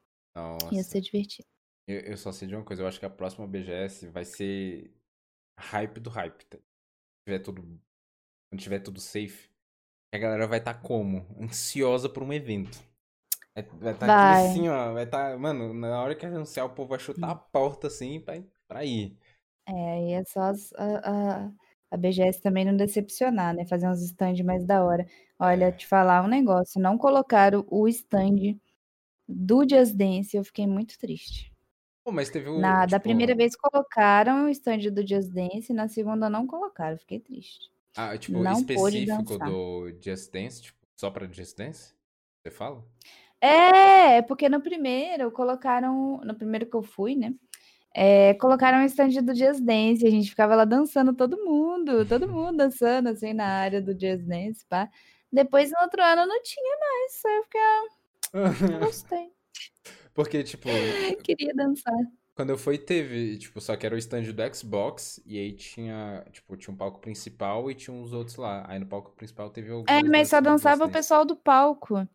[0.71, 0.85] Ia Nossa.
[0.85, 1.49] ser divertido.
[1.87, 4.93] Eu, eu só sei de uma coisa, eu acho que a próxima BGS vai ser
[5.59, 6.45] hype do hype.
[6.47, 6.59] Tá?
[6.59, 6.65] Quando
[7.27, 7.63] tiver tudo,
[8.51, 9.51] quando tiver tudo safe,
[10.15, 11.27] a galera vai estar como?
[11.41, 12.79] Ansiosa por um evento.
[13.57, 14.09] É- Vai estar Vai.
[14.09, 14.93] aquele assim, ó.
[14.95, 15.39] Vai estar.
[15.39, 19.19] Mano, na hora que anunciar, o povo vai chutar a porta assim pra, pra ir.
[19.69, 21.53] É, aí é só as- a, a,
[21.91, 23.65] a BGS também não decepcionar, né?
[23.67, 25.07] Fazer uns stands mais da hora.
[25.39, 25.73] Olha, É.
[25.73, 28.59] te falar um negócio, não colocaram o stand
[29.29, 31.53] do Just Dance, eu fiquei muito triste.
[32.05, 32.59] Pô, mas teve o.
[32.59, 36.97] Na, da tipo, primeira vez colocaram o stand do Just Dance, na segunda não colocaram,
[36.99, 37.71] fiquei triste.
[37.97, 41.95] Ah, tipo, não específico do Just Dance, tipo, só pra Just Dance?
[42.43, 42.85] Você fala?
[43.41, 47.35] É, é porque no primeiro colocaram, no primeiro que eu fui, né?
[47.99, 52.29] É, colocaram o stand do Just Dance, a gente ficava lá dançando todo mundo, todo
[52.29, 54.91] mundo dançando assim na área do Just Dance, pá.
[55.33, 59.33] Depois no outro ano não tinha mais, aí eu fiquei, ah, gostei,
[60.13, 60.69] Porque, tipo,
[61.25, 61.95] queria dançar.
[62.35, 66.23] Quando eu fui, teve, tipo, só que era o stand do Xbox, e aí tinha,
[66.33, 68.67] tipo, tinha um palco principal e tinha uns outros lá.
[68.69, 72.07] Aí no palco principal teve É, algumas mas só dançava o pessoal do palco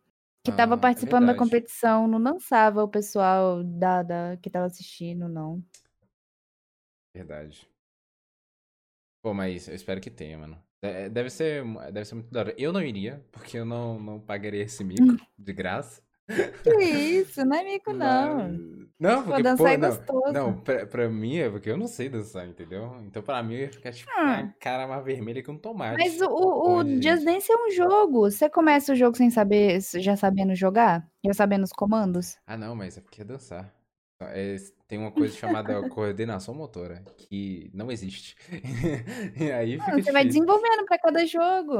[0.44, 1.36] que tava Ah, é participando da verdade.
[1.36, 5.62] competição, não dançava o pessoal da, da que tava assistindo, não.
[7.14, 7.66] Verdade.
[9.22, 10.62] Pô, mas eu espero que tenha, mano.
[10.82, 12.54] É, Deve ser, deve ser muito da hora.
[12.58, 16.02] Eu não iria, porque eu não, não pagaria esse mico de graça.
[16.62, 18.48] Que isso, não é mico, não.
[18.98, 19.88] Não, Pô, porque, dançar pô, é não.
[19.88, 20.32] gostoso.
[20.32, 22.96] Não, pra, pra mim é porque eu não sei dançar, entendeu?
[23.04, 24.38] Então pra mim eu ia ficar, tipo, com Ah.
[24.38, 25.98] a cara mais vermelha que um tomate.
[25.98, 27.24] Mas o, o, o Just?
[27.24, 28.30] Dance é um jogo.
[28.30, 31.04] Você começa o jogo sem saber, já sabendo jogar?
[31.24, 32.36] Já sabendo os comandos?
[32.46, 33.72] Ah, não, mas é porque é dançar.
[34.24, 34.54] É,
[34.86, 38.36] tem uma coisa chamada coordenação motora, que não existe.
[39.36, 41.74] e aí Não, você vai desenvolvendo pra cada jogo.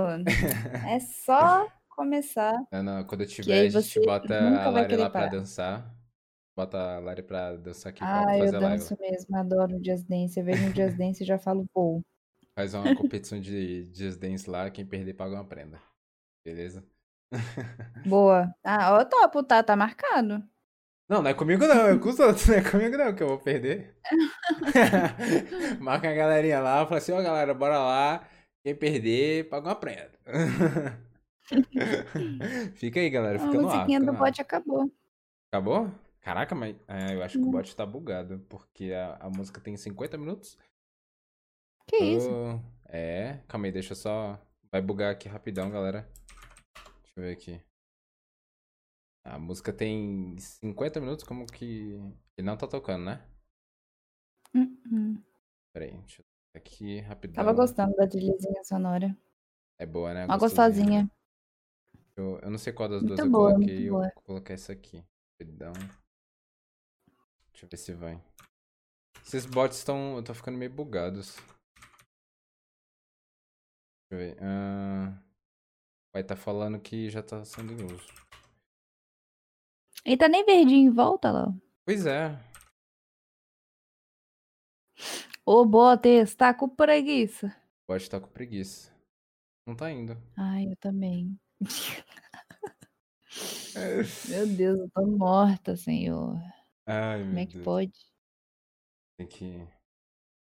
[0.88, 2.55] É só começar.
[2.72, 5.94] Não, não, quando eu tiver, a gente bota a Lari lá pra dançar.
[6.57, 8.78] Bota a Lari pra dançar aqui pra Ah, eu fazer live.
[8.78, 10.38] danço mesmo, adoro o Just Dance.
[10.38, 12.02] Eu vejo um Just Dance e já falo, pô.
[12.55, 15.81] Faz uma competição de Just Dance lá, quem perder paga uma prenda.
[16.44, 16.85] Beleza?
[18.07, 18.55] Boa.
[18.62, 20.44] Ah, ó, topo, tá, tá marcado.
[21.09, 23.28] Não, não é comigo não, é com os outros, não é comigo não, que eu
[23.28, 23.96] vou perder.
[25.81, 28.28] Marca a galerinha lá, fala assim, ó galera, bora lá.
[28.64, 30.12] Quem perder, paga uma prenda.
[32.76, 33.72] fica aí, galera, A fica no ar.
[33.74, 34.31] musiquinha Fica do no ar.
[34.31, 34.90] bot acabou.
[35.50, 35.90] Acabou?
[36.20, 37.50] Caraca, mas é, eu acho que o Hum.
[37.50, 40.57] bot tá bugado, porque a, a música tem 50 minutos.
[41.88, 42.28] Que isso?
[42.88, 44.40] É, calma aí, deixa eu só.
[44.70, 46.09] Vai bugar aqui rapidão, galera.
[47.02, 47.61] Deixa eu ver aqui.
[49.24, 51.92] A música tem 50 minutos, como que.
[52.37, 53.24] Ele não tá tocando, né?
[54.55, 55.22] Hum, hum.
[55.72, 57.44] Pera aí, deixa eu aqui rapidão.
[57.44, 59.16] Tava gostando da trilhazinha sonora.
[59.78, 60.24] É boa, né?
[60.26, 60.85] Uma Gostosinha.
[60.85, 61.11] gostosinha.
[62.16, 63.90] Eu, eu não sei qual das Muito duas eu boa, coloquei.
[63.90, 65.05] muito Eu vou colocar essa aqui.
[65.40, 65.72] Rapidão.
[67.53, 68.22] Deixa eu ver se vai.
[69.25, 70.18] Esses bots estão.
[70.18, 71.37] estão ficando meio bugados.
[74.11, 74.37] Deixa eu ver.
[74.42, 75.18] Ah,
[76.12, 78.07] vai tá falando que já tá sendo em uso.
[80.05, 81.55] E tá nem verdinho em volta, lá.
[81.87, 82.37] Pois é.
[85.46, 87.48] Ô, Botes, tá com preguiça.
[87.88, 88.92] O bot tá com preguiça.
[89.66, 90.16] Não tá indo.
[90.37, 91.38] Ai, eu também.
[94.29, 96.37] Meu Deus, eu tô morta, senhor.
[96.87, 97.64] Ai, Como é que Deus.
[97.64, 97.92] pode?
[99.16, 99.66] Tem que.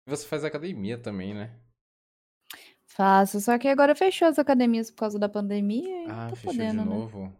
[0.07, 1.59] Você faz academia também, né?
[2.87, 6.47] Faço, só que agora fechou as academias por causa da pandemia e Ah, fechou de
[6.57, 6.85] podendo, né?
[6.85, 7.33] novo.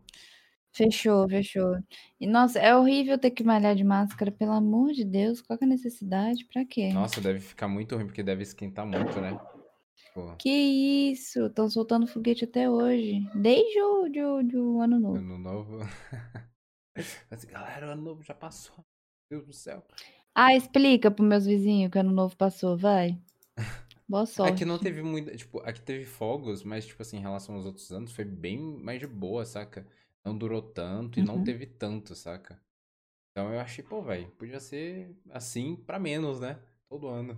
[0.73, 1.77] Fechou, fechou.
[2.19, 5.65] E nossa, é horrível ter que malhar de máscara, pelo amor de Deus, qual é
[5.65, 6.45] a necessidade?
[6.45, 6.89] Pra quê?
[6.91, 9.31] Nossa, deve ficar muito ruim, porque deve esquentar muito, né?
[10.13, 10.49] Pô, Que
[11.11, 11.47] isso?
[11.47, 13.19] Estão soltando foguete até hoje.
[13.35, 15.25] Desde o de, de o ano novo.
[15.25, 15.79] ano novo.
[17.29, 18.85] Assim, galera, o ano novo já passou.
[19.29, 19.85] Meu Deus do céu.
[20.35, 23.17] Ah, explica pros meus vizinhos que ano novo passou, vai.
[24.07, 24.63] Boa sorte.
[24.63, 25.35] Aqui não teve muita.
[25.35, 28.99] Tipo, aqui teve fogos, mas, tipo assim, em relação aos outros anos, foi bem mais
[28.99, 29.87] de boa, saca?
[30.23, 31.43] Não durou tanto e não Uhum.
[31.43, 32.59] teve tanto, saca?
[33.31, 36.59] Então eu achei, pô, velho, podia ser assim pra menos, né?
[36.89, 37.37] Todo ano.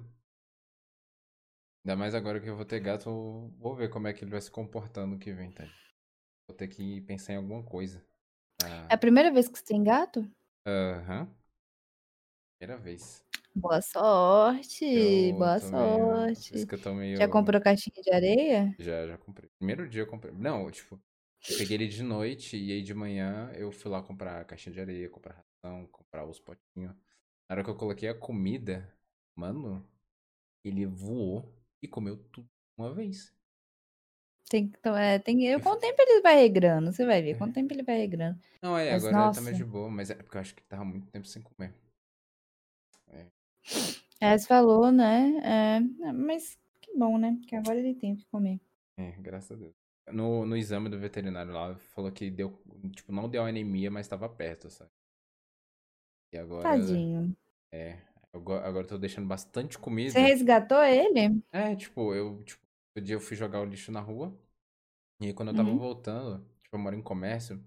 [1.87, 4.31] Ainda mais agora que eu vou ter gato, eu vou ver como é que ele
[4.31, 5.63] vai se comportando no que vem, tá?
[6.45, 8.05] Vou ter que pensar em alguma coisa.
[8.89, 10.29] É a primeira vez que você tem gato?
[10.65, 11.33] Aham.
[12.59, 13.23] Primeira vez.
[13.55, 16.65] Boa sorte, Eu boa meio- sorte.
[16.83, 17.17] tô meio.
[17.19, 18.75] Já comprou caixinha de areia?
[18.77, 19.49] Já, já comprei.
[19.57, 20.33] Primeiro dia eu comprei.
[20.33, 20.95] Não, tipo,
[21.49, 24.81] eu peguei ele de noite e aí de manhã eu fui lá comprar caixinha de
[24.81, 26.93] areia, comprar ração, comprar os potinhos.
[27.47, 28.93] Na hora que eu coloquei a comida,
[29.33, 29.87] mano,
[30.65, 33.33] ele voou e comeu tudo uma vez.
[34.49, 37.37] Tem, to- é, tem, eu, com o tempo ele vai regrando, você vai ver.
[37.37, 38.39] Com o tempo ele vai regrando.
[38.61, 39.57] Não, é, Mas, agora ele tá mais nossa.
[39.57, 41.73] de boa, mas é porque eu acho que tava muito tempo sem comer.
[44.19, 45.37] É, você falou, né?
[45.43, 47.39] É, é, mas que bom, né?
[47.47, 48.59] Que agora ele tem o que comer.
[48.95, 49.73] É, graças a Deus.
[50.11, 52.57] No, no exame do veterinário lá, falou que deu,
[52.95, 54.91] tipo, não deu anemia, mas tava perto, sabe?
[56.31, 57.35] E agora, Tadinho.
[57.71, 57.99] é,
[58.37, 60.13] agora, eu tô deixando bastante comida.
[60.13, 61.41] Você resgatou ele?
[61.51, 64.37] É, tipo, eu, tipo, outro dia eu fui jogar o lixo na rua.
[65.21, 65.79] E aí quando eu tava Uhum.
[65.79, 67.63] voltando, tipo, eu moro em comércio.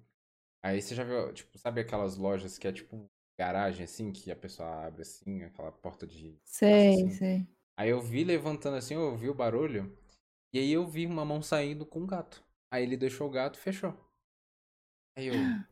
[0.63, 4.37] Aí você já viu, tipo, sabe aquelas lojas que é tipo garagem, assim, que a
[4.37, 6.39] pessoa abre assim, aquela porta de.
[6.45, 7.11] Sei, assim.
[7.11, 7.47] sei.
[7.77, 9.97] Aí eu vi levantando assim, eu ouvi o barulho.
[10.53, 12.45] E aí eu vi uma mão saindo com um gato.
[12.71, 13.95] Aí ele deixou o gato e fechou.
[15.17, 15.55] Aí eu.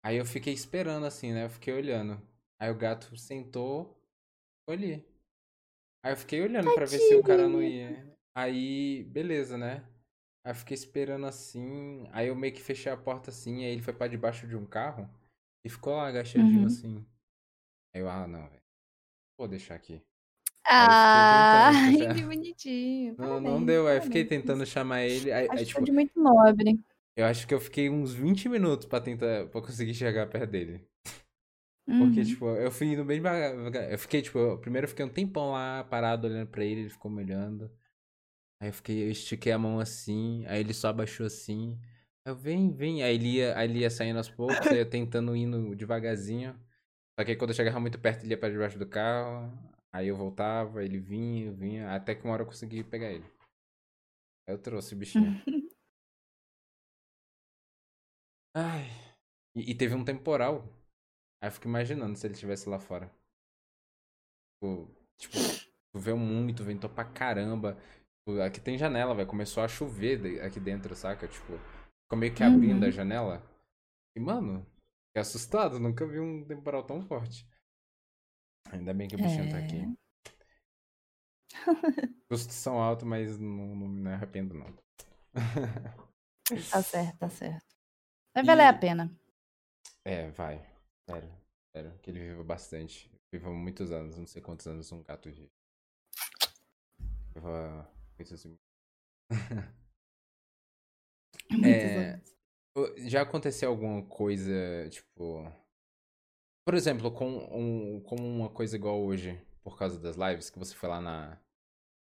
[0.00, 1.44] Aí eu fiquei esperando assim, né?
[1.44, 2.22] Eu fiquei olhando.
[2.62, 4.00] Aí o gato sentou,
[4.60, 5.04] ficou ali.
[6.00, 8.16] Aí eu fiquei olhando pra ver se o cara não ia.
[8.32, 9.84] Aí, beleza, né?
[10.46, 12.06] Aí eu fiquei esperando assim.
[12.12, 13.64] Aí eu meio que fechei a porta assim.
[13.64, 15.10] Aí ele foi pra debaixo de um carro
[15.64, 16.66] e ficou lá agachadinho Uhum.
[16.66, 17.06] assim.
[17.92, 18.62] Aí eu, ah, não, velho.
[19.36, 20.00] Vou deixar aqui.
[20.64, 23.16] Ah, tentando, que bonitinho.
[23.18, 23.88] Não, não Parabéns, deu.
[23.88, 25.32] Aí fiquei tentando chamar ele.
[25.32, 26.78] Aí, aí, tipo, muito nobre.
[27.16, 30.91] eu acho que eu fiquei uns 20 minutos pra tentar, pra conseguir chegar perto dele.
[31.86, 32.24] Porque, Uhum.
[32.24, 33.54] tipo, eu fui indo bem devagar.
[33.90, 36.90] Eu fiquei, tipo, eu- primeiro eu fiquei um tempão lá parado olhando pra ele, ele
[36.90, 37.70] ficou me olhando.
[38.60, 41.78] Aí eu fiquei, eu estiquei a mão assim, aí ele só abaixou assim.
[42.24, 43.02] Eu, vem, vem.
[43.02, 46.54] Aí ele ia, aí ele ia saindo aos poucos, aí eu tentando indo devagarzinho.
[47.18, 49.52] Só que aí quando eu chegava muito perto, ele ia pra debaixo do carro.
[49.92, 53.24] Aí eu voltava, ele vinha, vinha, até que uma hora eu consegui pegar ele.
[54.46, 55.32] Aí eu trouxe o bichinho.
[58.54, 58.88] Ai.
[59.54, 60.68] E, e teve um temporal.
[61.42, 63.10] Aí eu fico imaginando se ele estivesse lá fora.
[64.54, 65.34] Tipo, tipo,
[65.94, 67.74] choveu muito, ventou pra caramba.
[67.74, 69.28] Tipo, aqui tem janela, velho.
[69.28, 71.26] Começou a chover aqui dentro, saca?
[71.26, 71.54] Tipo,
[72.04, 72.88] ficou meio que abrindo Uhum.
[72.88, 73.42] a janela.
[74.16, 74.64] E, mano,
[75.08, 75.80] fiquei assustado.
[75.80, 77.44] Nunca vi um temporal tão forte.
[78.70, 79.80] Ainda bem que o bichinho tá aqui.
[79.80, 80.02] É.
[82.30, 84.72] Custos são altos, mas não, não me arrependo, não.
[86.70, 87.66] Tá certo, tá certo.
[88.34, 89.10] Vai valer a E- pena.
[90.04, 90.71] É, vai.
[91.08, 91.30] Sério,
[91.74, 91.98] sério.
[92.02, 93.10] Que ele viva bastante.
[93.32, 95.50] Viva muitos anos, não sei quantos anos um gato vive.
[97.34, 97.88] Viva
[98.18, 98.44] muitos
[101.50, 102.20] Muitos É,
[103.08, 105.44] Já aconteceu alguma coisa, tipo.
[106.64, 110.74] Por exemplo, com, um, com uma coisa igual hoje, por causa das lives, que você
[110.74, 111.38] foi lá na.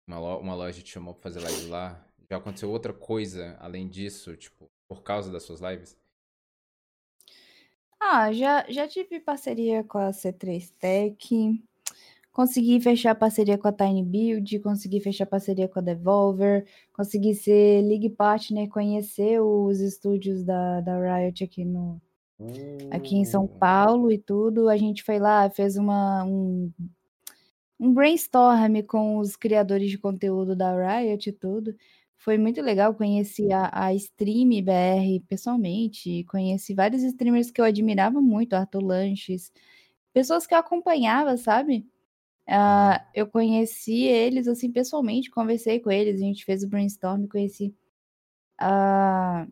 [0.09, 2.05] Uma, lo- uma loja te chamou pra fazer live lá.
[2.29, 5.96] Já aconteceu outra coisa além disso, tipo, por causa das suas lives?
[8.00, 11.62] Ah, já, já tive parceria com a C3 Tech.
[12.32, 17.82] Consegui fechar parceria com a Tiny Build, consegui fechar parceria com a Devolver, consegui ser
[17.82, 22.00] League Partner, conhecer os estúdios da, da Riot aqui, no,
[22.90, 24.68] aqui em São Uh, Paulo e tudo.
[24.68, 26.72] A gente foi lá, fez uma, um,
[27.78, 31.74] um brainstorm com os criadores de conteúdo da Riot e tudo.
[32.20, 38.20] Foi muito legal, conheci a, a Stream BR pessoalmente, conheci vários streamers que eu admirava
[38.20, 39.50] muito, Arthur Lanches,
[40.12, 41.87] pessoas que eu acompanhava, sabe?
[42.46, 47.74] Ah, eu conheci eles assim pessoalmente, conversei com eles, a gente fez o brainstorm, conheci
[48.59, 49.46] ah,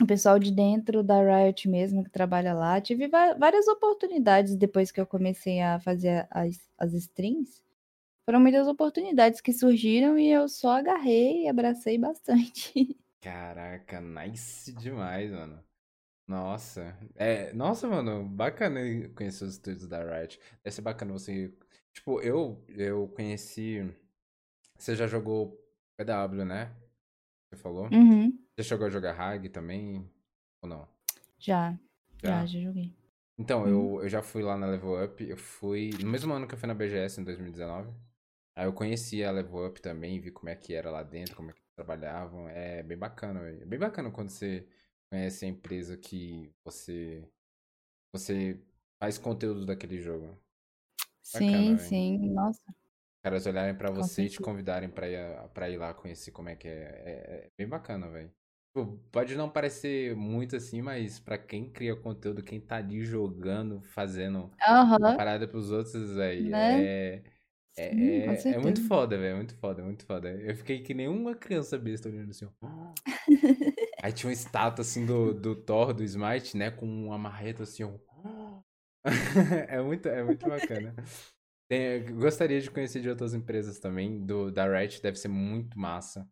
[0.00, 2.80] o pessoal de dentro da Riot mesmo que trabalha lá.
[2.80, 7.62] Tive várias oportunidades depois que eu comecei a fazer as, as streams.
[8.24, 12.96] Foram muitas oportunidades que surgiram e eu só agarrei e abracei bastante.
[13.20, 15.62] Caraca, nice demais, mano.
[16.28, 16.96] Nossa.
[17.16, 18.80] É, nossa, mano, bacana
[19.16, 20.40] conhecer os estúdios da Riot.
[20.64, 21.54] Deve ser bacana você.
[21.92, 23.80] Tipo, eu, eu conheci.
[24.78, 25.58] Você já jogou
[25.96, 26.74] PW, né?
[27.50, 27.88] Você falou?
[27.92, 30.10] Uhum, Você chegou a jogar Hag também?
[30.62, 30.88] Ou não?
[31.38, 31.78] já,
[32.22, 32.44] Já?
[32.44, 32.92] já, já joguei.
[33.38, 33.92] Então, Uhum.
[33.98, 35.22] eu, eu já fui lá na Level Up.
[35.24, 35.90] Eu fui.
[36.02, 37.90] No mesmo ano que eu fui na BGS, em 2019.
[38.56, 41.50] Aí eu conheci a Level Up também, vi como é que era lá dentro, como
[41.50, 42.48] é que eles trabalhavam.
[42.48, 43.62] É bem bacana, velho.
[43.62, 44.68] É bem bacana quando você
[45.10, 47.28] conhece a empresa que você.
[48.12, 48.62] Você
[49.00, 50.38] faz conteúdo daquele jogo.
[51.32, 52.72] Bacana, Sim, sim, nossa,
[53.18, 55.94] Os caras olharem pra com você e te convidarem pra ir, a- pra ir lá
[55.94, 56.72] conhecer como é que é.
[56.72, 58.32] É, é bem bacana, velho.
[59.12, 64.50] Pode não parecer muito assim, mas pra quem cria conteúdo, quem tá ali jogando, fazendo
[64.68, 66.88] Aham, parada pros outros, velho, né?
[66.88, 67.24] é.
[67.76, 69.32] É, Sim, com é, é muito foda, velho.
[69.32, 70.30] É muito foda, é muito foda.
[70.30, 72.50] Eu fiquei que nem uma criança besta olhando assim, ó.
[74.02, 76.70] Aí tinha uma estátua assim do, do Thor, do Smite, né?
[76.70, 77.92] Com uma marreta assim, ó.
[79.68, 80.94] É muito, é muito bacana.
[81.68, 84.24] Tem- gostaria de conhecer de outras empresas também.
[84.24, 86.28] Do, da Riot deve ser muito massa.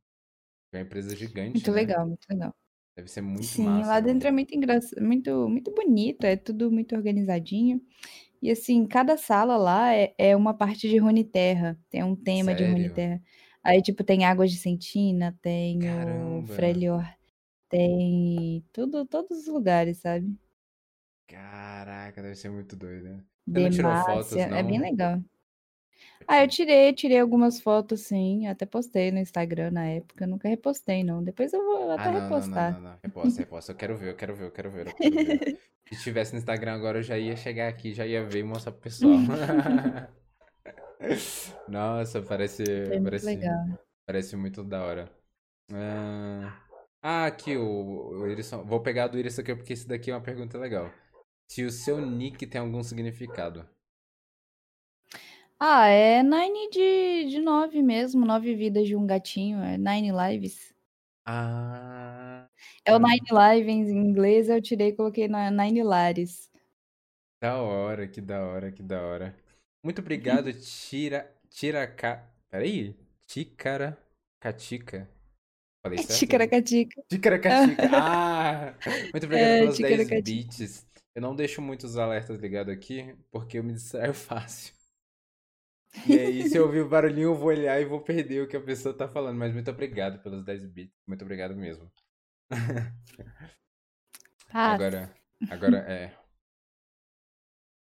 [0.73, 1.81] É uma empresa gigante, Muito né?
[1.81, 2.55] legal, muito legal.
[2.97, 4.33] Deve ser muito Sim, massa, lá dentro é velho.
[4.33, 7.81] muito engraçado, muito, muito bonito, é tudo muito organizadinho.
[8.43, 12.65] E assim, cada sala lá é, é uma parte de Runeterra, tem um tema de
[12.65, 12.65] Sério?
[12.65, 13.21] Runeterra.
[13.63, 16.47] Aí, tipo, tem Águas de Sentina, tem o Caramba.
[16.47, 17.09] Freljord,
[17.69, 20.37] tem tudo, todos os lugares, sabe?
[21.27, 23.25] Caraca, deve ser muito doido, né?
[23.53, 24.81] Você não tirou fotos, Demacia, é bem não?
[24.81, 25.23] legal.
[26.27, 30.49] Ah, eu tirei, tirei algumas fotos, sim, até postei no Instagram na época, eu nunca
[30.49, 31.23] repostei, não.
[31.23, 32.73] Depois eu vou até Ah, não, não, não, repostar.
[32.73, 32.99] não, não.
[33.03, 33.73] Reposta, reposta.
[33.73, 35.43] Eu quero ver, eu quero ver, eu quero ver, eu quero ver.
[35.93, 38.73] Se tivesse no Instagram agora, eu já ia chegar aqui, já ia ver e mostrar
[38.73, 39.27] pro pessoal.
[41.67, 42.63] Nossa, parece,
[42.99, 43.67] muito parece, legal.
[44.07, 45.11] parece muito da hora.
[45.73, 46.63] Ah,
[47.03, 48.65] ah, aqui o, o Irisson.
[48.65, 50.91] Vou pegar do Irisson aqui porque esse daqui é uma pergunta legal.
[51.49, 53.69] Se o seu nick tem algum significado.
[55.61, 60.75] Ah, é Nine de, de nove mesmo, nove vidas de um gatinho, é Nine Lives.
[61.25, 62.49] Ah,
[62.85, 66.51] É o hum, Nine Lives em inglês, eu tirei e coloquei na Nine Lares.
[67.41, 69.37] da hora, que da hora, que da hora.
[69.83, 72.25] Muito obrigado, Tira, Tiraca.
[72.51, 72.95] Peraí,
[73.27, 73.99] Tícara
[74.41, 75.09] Catica.
[75.83, 76.31] Falei certo?
[76.31, 77.03] Ticaracatica.
[77.09, 77.89] Ticaracatica.
[77.93, 78.75] Ah!
[79.13, 80.23] Muito obrigado É, pelos 10 ticaracatica.
[80.23, 80.87] bits.
[81.15, 84.75] Eu não deixo muitos alertas ligados aqui, porque eu me distraio fácil.
[86.07, 88.57] E aí, se eu ouvir o barulhinho, eu vou olhar e vou perder o que
[88.57, 89.37] a pessoa tá falando.
[89.39, 90.95] Mas muito obrigado pelos 10 bits.
[91.07, 91.91] Muito obrigado mesmo.
[94.53, 94.75] Paz.
[94.75, 95.15] Agora,
[95.51, 96.13] agora é.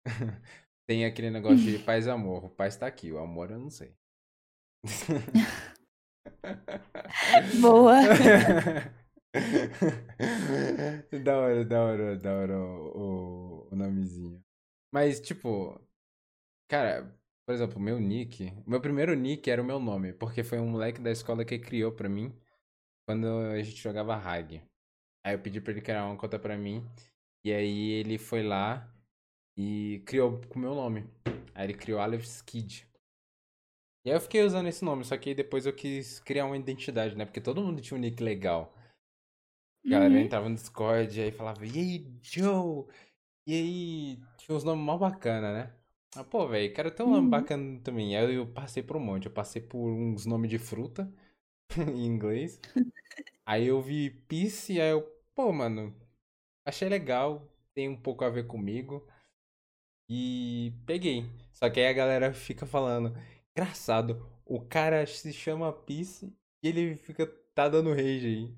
[0.88, 2.45] Tem aquele negócio de paz e amor.
[2.45, 3.95] O paz tá aqui, o amor eu não sei.
[7.62, 7.99] Boa.
[11.24, 14.43] Da hora, da hora, da hora o, o, o nomezinho.
[14.91, 15.80] Mas, tipo,
[16.70, 17.18] cara,
[17.50, 21.02] por exemplo, meu nick, meu primeiro nick era o meu nome, porque foi um moleque
[21.02, 22.32] da escola que criou pra mim
[23.08, 24.62] quando a gente jogava Hag.
[25.26, 26.88] Aí eu pedi pra ele criar uma conta pra mim,
[27.43, 28.88] e aí ele foi lá
[29.58, 31.10] e criou com o meu nome.
[31.56, 32.88] Aí ele criou Aleph Kid.
[34.06, 37.16] E aí eu fiquei usando esse nome, só que depois eu quis criar uma identidade,
[37.16, 37.26] né?
[37.26, 38.72] Porque todo mundo tinha um nick legal.
[39.88, 40.22] A galera Uhum.
[40.22, 42.86] entrava no Discord e aí falava, e aí, Joe?
[43.47, 45.78] E aí, tinha uns nomes mal bacana, né?
[46.16, 47.30] Ah, pô, velho, quero ter um Uhum.
[47.30, 48.16] bacana também.
[48.18, 49.26] Aí eu passei por um monte.
[49.28, 51.12] Eu passei por uns nomes de fruta
[51.78, 52.60] em inglês.
[53.45, 55.03] Aí eu vi Peace aí eu,
[55.36, 55.95] pô, mano,
[56.66, 59.07] achei legal, tem um pouco a ver comigo.
[60.10, 61.26] E peguei.
[61.53, 63.16] Só que aí a galera fica falando,
[63.51, 66.34] engraçado, o cara se chama Peace
[66.64, 68.55] e ele fica, tá dando rage aí.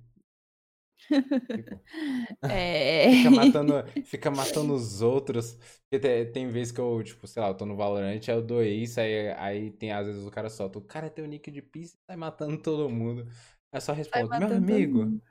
[2.48, 3.10] É.
[3.10, 3.74] Fica matando,
[4.06, 5.58] fica matando os outros.
[5.90, 8.64] Tem, tem vezes que eu, tipo, sei lá, eu tô no Valorant, aí eu dou
[8.64, 11.62] isso, aí, aí tem às vezes o cara solta, o cara tem o nick de
[11.62, 13.24] Peace e sai matando todo mundo.
[13.72, 15.22] Aí eu só respondo, meu amigo,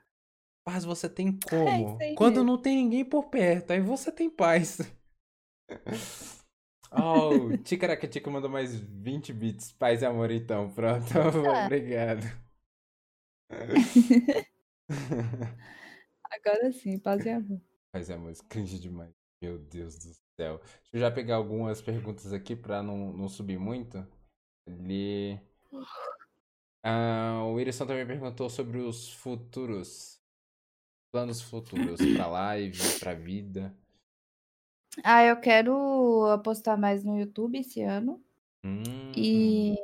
[0.63, 1.97] paz você tem É como?
[2.01, 2.45] aí Quando mesmo.
[2.45, 4.79] não tem ninguém por perto, aí você tem paz.
[6.93, 9.71] Oh, Ticaracatica mandou mais 20 bits.
[9.73, 10.69] Paz e amor, então.
[10.73, 11.05] Pronto,
[11.41, 11.65] Tá.
[11.65, 12.41] obrigado.
[16.29, 17.61] Agora sim, paz e amor.
[17.91, 19.11] Paz e amor, cringe demais.
[19.41, 20.59] Meu Deus do céu.
[20.59, 24.05] Deixa eu já pegar algumas perguntas aqui pra não, não subir muito.
[24.67, 25.39] Ele.
[26.83, 30.21] Ah, o Wilson também perguntou sobre os futuros.
[31.11, 33.75] Planos futuros pra live, pra vida.
[35.03, 38.23] Ah, eu quero apostar mais no YouTube esse ano.
[38.63, 38.83] Hum,
[39.15, 39.75] E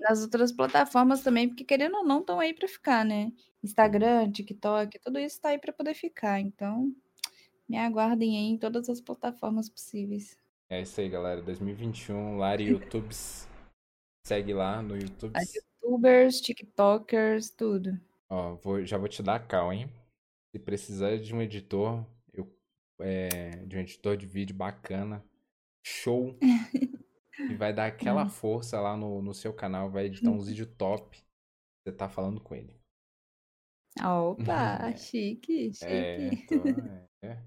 [0.00, 3.32] nas outras plataformas também, porque querendo ou não, estão aí pra ficar, né?
[3.62, 6.40] Instagram, TikTok, tudo isso tá aí pra poder ficar.
[6.40, 6.94] Então,
[7.68, 10.36] me aguardem aí em todas as plataformas possíveis.
[10.68, 11.42] é isso aí, galera.
[11.42, 13.48] 2021, Lari YouTubes.
[14.24, 15.32] Segue lá no YouTube.
[15.82, 18.00] Youtubers, tiktokers, tudo.
[18.28, 19.88] Ó, vou, já vou te dar a cal, hein?
[20.52, 22.50] Se precisar de um editor, eu,
[23.00, 25.24] é, de um editor de vídeo bacana,
[25.84, 26.36] show,
[27.48, 28.26] e vai dar aquela Nossa.
[28.26, 31.24] força lá no, no seu canal, vai editar uns vídeos top,
[31.84, 32.80] você tá falando com ele.
[34.02, 36.46] Opa, chique, É, chique.
[36.46, 36.74] tô,
[37.22, 37.42] é.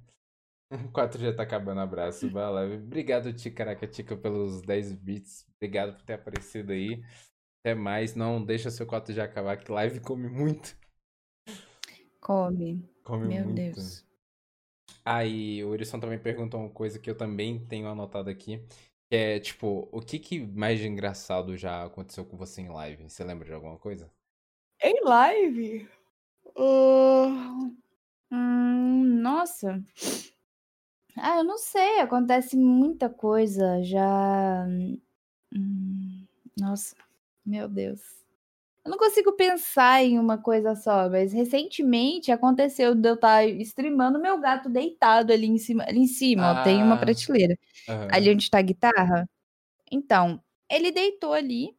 [0.71, 2.63] O 4G tá acabando, abraço, vai lá.
[2.75, 7.03] Obrigado, Ticaraca Tica, pelos 10 bits, obrigado por ter aparecido aí.
[7.61, 10.77] Até mais, não deixa seu 4G acabar, que live come muito.
[12.21, 13.53] Come, Come meu muito.
[13.53, 14.05] Deus.
[15.05, 18.63] Ah, e o Wilson também perguntou uma coisa que eu também tenho anotado aqui.
[19.09, 23.09] Que é, tipo, o que que mais de engraçado já aconteceu com você em live?
[23.09, 24.11] Você lembra de alguma coisa?
[24.81, 25.87] Em live?
[26.57, 27.71] Ah,
[28.31, 29.83] hum, nossa.
[31.17, 34.65] Ah, eu não sei, acontece muita coisa já.
[35.53, 36.25] Hum,
[36.59, 36.95] nossa,
[37.45, 38.01] meu Deus.
[38.85, 44.19] Eu não consigo pensar em uma coisa só, mas recentemente aconteceu de eu estar streamando
[44.19, 45.83] meu gato deitado ali em cima.
[45.87, 46.97] Ali em cima, ó, tem uma Ah.
[46.97, 47.57] prateleira.
[47.87, 48.07] Aham.
[48.11, 49.29] Ali onde tá a guitarra.
[49.91, 51.75] Então, ele deitou ali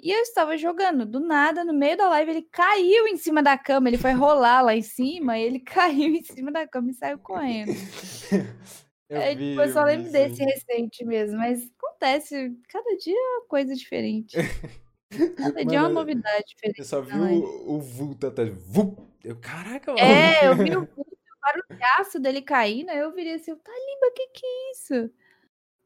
[0.00, 1.06] e eu estava jogando.
[1.06, 3.88] Do nada, no meio da live, ele caiu em cima da cama.
[3.88, 5.60] Ele foi rolar lá em cima e ele
[6.10, 7.72] caiu em cima da cama e saiu correndo.
[9.08, 12.56] Eu É, vi, eu só vi lembro desse recente mesmo, mas acontece.
[12.68, 14.36] Cada dia é uma coisa diferente.
[15.36, 16.78] Cada dia é uma novidade diferente.
[16.78, 17.40] eu só vi live.
[17.40, 18.50] o, o vulto atrás.
[18.50, 18.98] Vup!
[19.24, 20.04] Eu, caraca, mano.
[20.04, 24.26] É, eu vi o vulto, o barulhaço dele caindo, aí eu virei assim, Talimba, que
[24.28, 25.10] que é isso?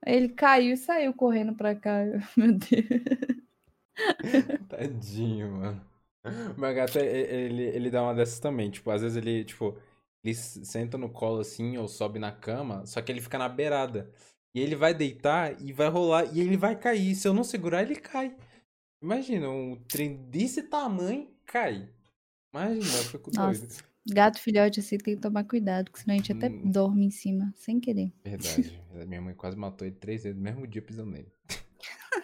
[0.04, 2.04] Aí ele caiu e saiu correndo pra cá.
[2.04, 2.86] Eu, Meu Deus.
[4.68, 5.86] Tadinho, mano.
[6.56, 8.70] O meu gato, ele, ele dá uma dessas também.
[8.70, 9.76] Tipo, às vezes ele, tipo,
[10.24, 14.10] ele senta no colo assim ou sobe na cama, só que ele fica na beirada.
[14.54, 17.14] E ele vai deitar e vai rolar e ele vai cair.
[17.14, 18.34] Se eu não segurar, ele cai.
[19.02, 21.88] Imagina, um trem desse tamanho cai.
[22.52, 23.60] Imagina, eu fico doido.
[23.60, 26.70] Nossa, gato filhote assim tem que tomar cuidado, porque senão a gente até Hum.
[26.70, 28.12] dorme em cima, sem querer.
[28.24, 28.80] Verdade.
[29.06, 31.30] Minha mãe quase matou ele três vezes no mesmo dia pisando nele.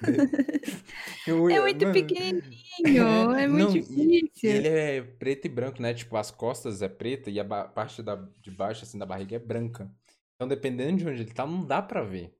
[1.26, 2.42] Eu- É muito mano, pequenininho,
[3.38, 4.50] é muito não, e- difícil.
[4.50, 5.94] E ele é preto e branco, né?
[5.94, 9.36] Tipo, as costas é preta e a ba- parte da, de baixo, assim, da barriga
[9.36, 9.90] é branca.
[10.34, 12.34] Então, dependendo de onde ele tá, não dá pra ver.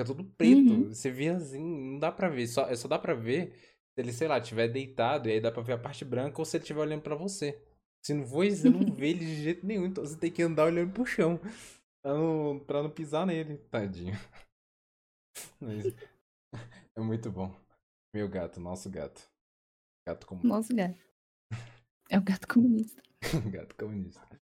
[0.00, 0.72] Fica tudo preto.
[0.72, 0.88] Uhum.
[0.88, 2.46] Você vê assim, não dá pra ver.
[2.46, 3.52] Só, só dá pra ver
[3.94, 6.44] se ele, sei lá, tiver deitado e aí dá pra ver a parte branca ou
[6.44, 7.62] se ele estiver olhando pra você.
[8.02, 9.84] Se não for, você não vê ele de jeito nenhum.
[9.84, 11.38] Então, você tem que andar olhando pro chão.
[12.02, 13.58] Pra não, pra não pisar nele.
[13.70, 14.14] Tadinho.
[15.60, 15.94] Mas
[16.96, 17.54] é muito bom.
[18.14, 19.28] Meu gato, nosso gato.
[20.08, 20.98] Gato como Nosso gato.
[22.08, 23.02] É o gato comunista.
[23.52, 24.40] Gato comunista.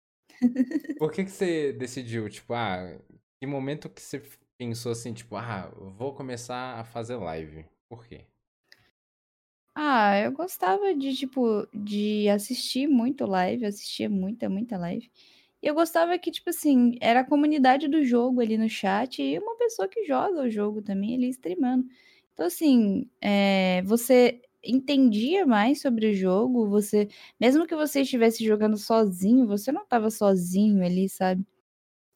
[0.99, 2.99] Por que que você decidiu, tipo, ah,
[3.39, 4.19] que momento que você
[4.63, 7.67] pensou assim, tipo, ah, vou começar a fazer live?
[7.89, 8.27] Por quê?
[9.75, 15.11] Ah, eu gostava de, tipo, de assistir muito live, assistia muita, muita live.
[15.63, 19.39] E eu gostava que, tipo assim, era a comunidade do jogo ali no chat e
[19.39, 21.87] uma pessoa que joga o jogo também ali streamando.
[22.35, 27.09] Então, assim, é, você entendia mais sobre o jogo, você,
[27.41, 31.45] mesmo que você estivesse jogando sozinho, você não estava sozinho ali, sabe?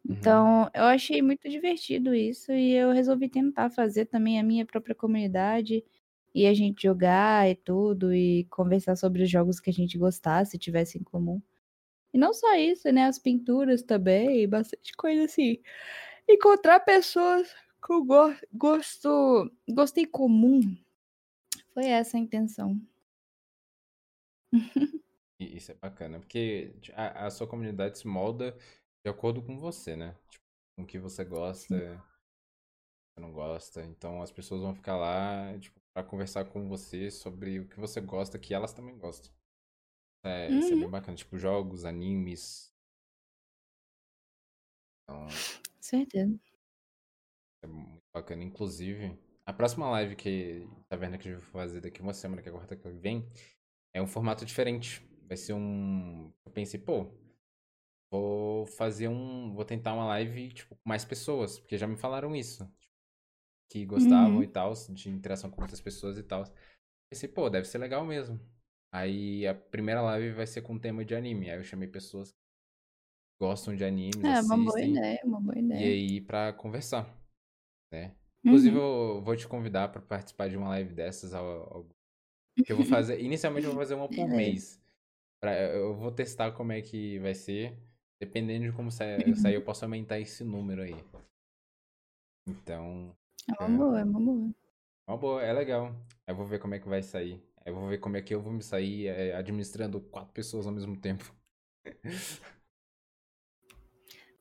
[0.08, 0.14] Uhum.
[0.14, 4.94] Então, eu achei muito divertido isso e eu resolvi tentar fazer também a minha própria
[4.94, 5.84] comunidade
[6.32, 10.58] e a gente jogar e tudo e conversar sobre os jogos que a gente gostasse,
[10.58, 11.42] tivesse em comum.
[12.14, 13.04] E não só isso, né?
[13.06, 15.58] As pinturas também, bastante coisa assim.
[16.28, 20.76] Encontrar pessoas com go gosto, gosto em comum.
[21.74, 22.80] Foi essa a intenção.
[25.38, 28.56] Isso é bacana, porque a, a sua comunidade se molda
[29.06, 30.16] de acordo com você, né?
[30.28, 30.44] Tipo,
[30.76, 32.04] com o que você gosta,
[33.14, 33.82] você não gosta.
[33.84, 38.00] Então as pessoas vão ficar lá, tipo, pra conversar com você sobre o que você
[38.00, 39.32] gosta, que elas também gostam.
[40.24, 40.90] É, Isso é bem Uhum.
[40.90, 42.72] bacana, tipo, jogos, animes.
[45.04, 45.42] Então,
[45.80, 46.38] Certeza.
[47.62, 48.42] é muito bacana.
[48.44, 52.42] Inclusive, a próxima live que tá vendo que a gente vai fazer daqui uma semana,
[52.42, 53.28] que é a quarta que vem,
[53.94, 55.02] é um formato diferente.
[55.28, 56.32] Vai ser um.
[56.44, 57.12] Eu pensei, pô,
[58.10, 59.54] vou fazer um.
[59.54, 62.64] Vou tentar uma live, tipo, com mais pessoas, porque já me falaram isso.
[62.80, 62.92] tipo,
[63.70, 64.42] que gostavam Uhum.
[64.42, 66.44] e tal, de interação com outras pessoas e tal.
[67.10, 68.40] Pensei, pô, deve ser legal mesmo.
[68.92, 71.50] Aí a primeira live vai ser com tema de anime.
[71.50, 72.36] Aí eu chamei pessoas que
[73.40, 75.86] gostam de animes, É uma boa assistem, ideia, uma boa e ideia.
[75.86, 77.06] aí pra conversar,
[77.92, 78.14] né?
[78.44, 79.16] Inclusive, Uhum.
[79.16, 81.34] eu vou te convidar pra participar de uma live dessas.
[81.34, 81.88] Ao, ao-
[82.64, 83.20] Que eu vou fazer.
[83.20, 84.80] Inicialmente, eu vou fazer uma por mês.
[85.40, 87.76] Pra, eu vou testar como é que vai ser.
[88.20, 90.96] Dependendo de como sair, sair, eu posso aumentar esse número aí.
[92.46, 93.16] Então,
[93.48, 94.54] É uma é boa, é uma boa.
[95.06, 95.94] uma boa, é legal.
[96.26, 97.42] Eu vou ver como é que vai sair.
[97.64, 100.72] Eu vou ver como é que eu vou me sair é, administrando quatro pessoas ao
[100.72, 101.34] mesmo tempo.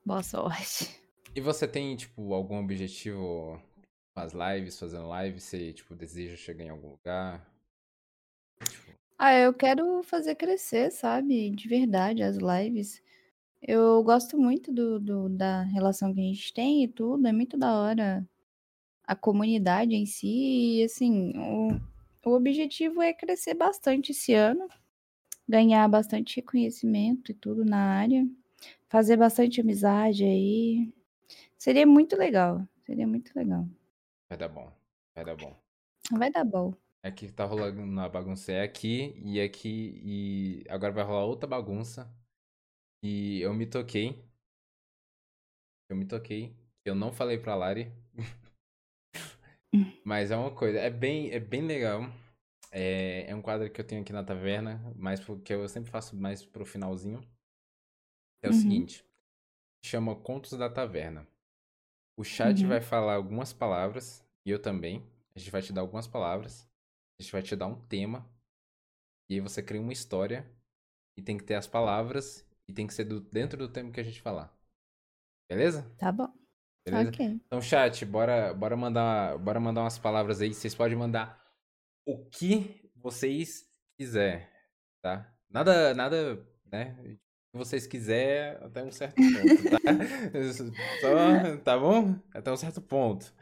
[0.05, 0.89] Boa sorte.
[1.35, 3.61] E você tem, tipo, algum objetivo
[4.15, 5.39] com as lives, fazendo live?
[5.39, 7.45] Você, tipo, deseja chegar em algum lugar?
[8.69, 11.49] Tipo, Ah, eu quero fazer crescer, sabe?
[11.51, 13.01] De verdade, as lives.
[13.67, 17.27] Eu gosto muito do, do- da relação que a gente tem e tudo.
[17.27, 18.27] É muito da hora
[19.05, 20.79] a comunidade em si.
[20.81, 24.67] E, assim, o, o objetivo é crescer bastante esse ano,
[25.47, 28.27] ganhar bastante reconhecimento e tudo na área,
[28.89, 30.93] fazer bastante amizade aí.
[31.57, 32.67] Seria muito legal.
[32.85, 33.67] Seria muito legal.
[34.29, 34.71] vai dar bom.
[35.15, 35.55] Vai dar bom.
[36.11, 36.73] Vai dar bom.
[37.03, 42.11] Aqui tá rolando uma bagunça é aqui e aqui e agora vai rolar outra bagunça.
[43.01, 44.21] E eu me toquei.
[45.89, 46.55] Eu me toquei.
[46.83, 47.91] Eu não falei pra Lari.
[50.03, 52.01] Mas é uma coisa, é bem, é bem legal.
[52.71, 56.15] É, é um quadro que eu tenho aqui na taverna, mas porque eu sempre faço
[56.15, 57.21] mais pro finalzinho.
[58.41, 58.53] É o Uhum.
[58.53, 59.03] seguinte,
[59.85, 61.27] chama Contos da Taverna.
[62.17, 62.67] O chat Uhum.
[62.67, 65.03] vai falar algumas palavras, e eu também.
[65.35, 66.67] A gente vai te dar algumas palavras.
[67.19, 68.29] A gente vai te dar um tema.
[69.29, 70.49] E aí você cria uma história.
[71.17, 72.44] E tem que ter as palavras.
[72.67, 74.55] E tem que ser do- dentro do tema que a gente falar.
[75.49, 75.83] Beleza?
[75.97, 76.31] Tá bom.
[76.85, 77.09] Beleza?
[77.09, 77.25] Ok.
[77.45, 80.53] Então, chat, bora, bora, mandar, bora mandar umas palavras aí.
[80.53, 81.43] Vocês podem mandar
[82.05, 84.51] o que vocês quiser,
[85.01, 85.33] tá?
[85.49, 86.95] Nada, nada, né?
[87.01, 87.19] O que
[87.57, 89.79] vocês quiser até um certo ponto, tá?
[91.01, 92.19] Só, tá bom?
[92.33, 93.33] Até um certo ponto.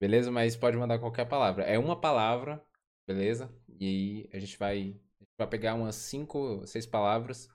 [0.00, 0.30] Beleza?
[0.30, 1.64] Mas pode mandar qualquer palavra.
[1.64, 2.62] É uma palavra,
[3.06, 3.54] beleza?
[3.78, 7.48] E aí a gente vai, a gente vai pegar umas cinco, seis palavras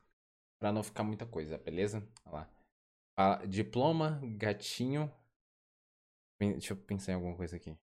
[0.65, 1.99] pra não ficar muita coisa, beleza?
[2.25, 2.49] Olha lá.
[3.15, 5.13] Pa- Diploma, gatinho.
[6.39, 7.77] Deixa eu pensar em alguma coisa aqui.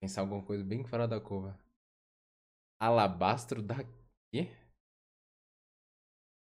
[0.00, 1.58] Pensar alguma coisa bem fora da curva.
[2.80, 3.78] Alabastro da
[4.32, 4.46] quê?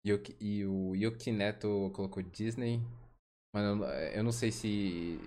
[0.04, 2.78] Yoki- E o Yoki Neto colocou Disney.
[3.54, 5.18] Mano, eu não- sei se.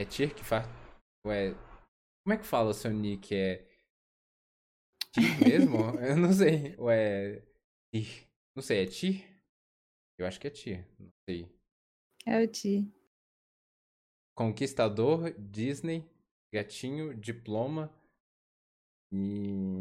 [0.00, 0.64] É Tier que faz.
[1.26, 1.52] É.
[2.24, 3.34] Como é que fala o seu nick?
[3.34, 3.70] É.
[5.12, 5.76] Tier mesmo?
[6.00, 6.74] Eu não sei.
[6.78, 7.42] Ou é.
[7.92, 8.28] Tier?
[8.54, 9.28] Não sei, é Tier?
[10.18, 10.86] Eu acho que é Tier.
[10.98, 11.48] Não sei.
[12.26, 12.90] É o Ti.
[14.34, 16.08] Conquistador, Disney,
[16.52, 17.92] Gatinho, Diploma
[19.12, 19.80] e.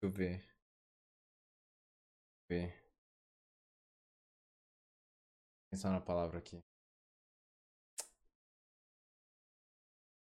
[0.00, 0.38] Deixa eu ver.
[2.48, 2.88] Deixa eu ver.
[5.70, 6.62] Pensar uma palavra aqui.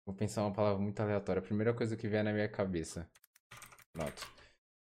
[0.08, 1.40] Vou pensar uma palavra muito aleatória.
[1.40, 3.06] A primeira coisa que vier na minha cabeça.
[3.92, 4.26] Pronto.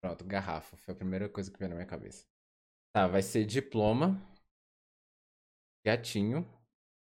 [0.01, 0.75] Pronto, garrafa.
[0.77, 2.25] Foi a primeira coisa que veio na minha cabeça.
[2.91, 4.19] Tá, vai ser diploma.
[5.85, 6.43] gatinho,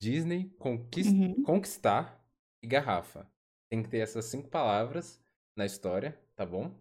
[0.00, 1.11] Disney, conquist...
[1.11, 1.42] Uhum.
[1.42, 2.24] conquistar
[2.62, 3.28] e garrafa.
[3.68, 5.20] Tem que ter essas cinco palavras
[5.57, 6.72] na história, tá bom?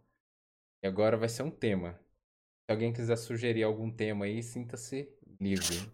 [0.83, 1.99] E agora vai ser um tema.
[2.67, 5.11] Se alguém quiser sugerir algum tema aí, sinta-se
[5.41, 5.79] livre.
[5.79, 5.91] Vou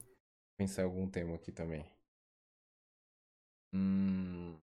[0.57, 1.85] pensar em algum tema aqui também.
[3.73, 4.59] Hum...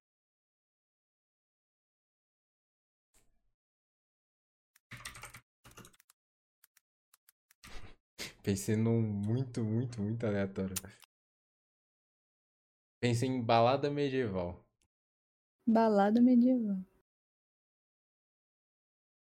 [8.43, 10.75] Pensei num muito, muito, muito aleatório.
[13.01, 14.65] Pensei em balada medieval.
[15.67, 16.79] Balada medieval.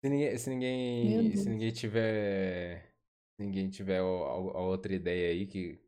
[0.02, 2.94] Se ninguém, se ninguém, se ninguém tiver,
[3.36, 5.82] se ninguém tiver a outra ideia aí que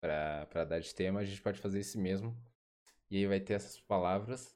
[0.00, 2.36] pra, pra dar de tema, a gente pode fazer esse mesmo.
[3.10, 4.52] E aí vai ter essas palavras.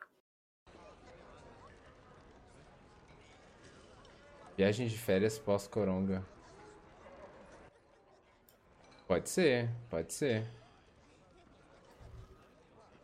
[4.56, 6.22] Viagem de férias pós-coronga.
[9.12, 10.42] Pode ser, pode ser.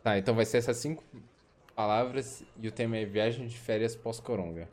[0.01, 1.03] Tá, então vai ser essas cinco
[1.75, 4.67] palavras e o tema é viagem de férias pós-coronga.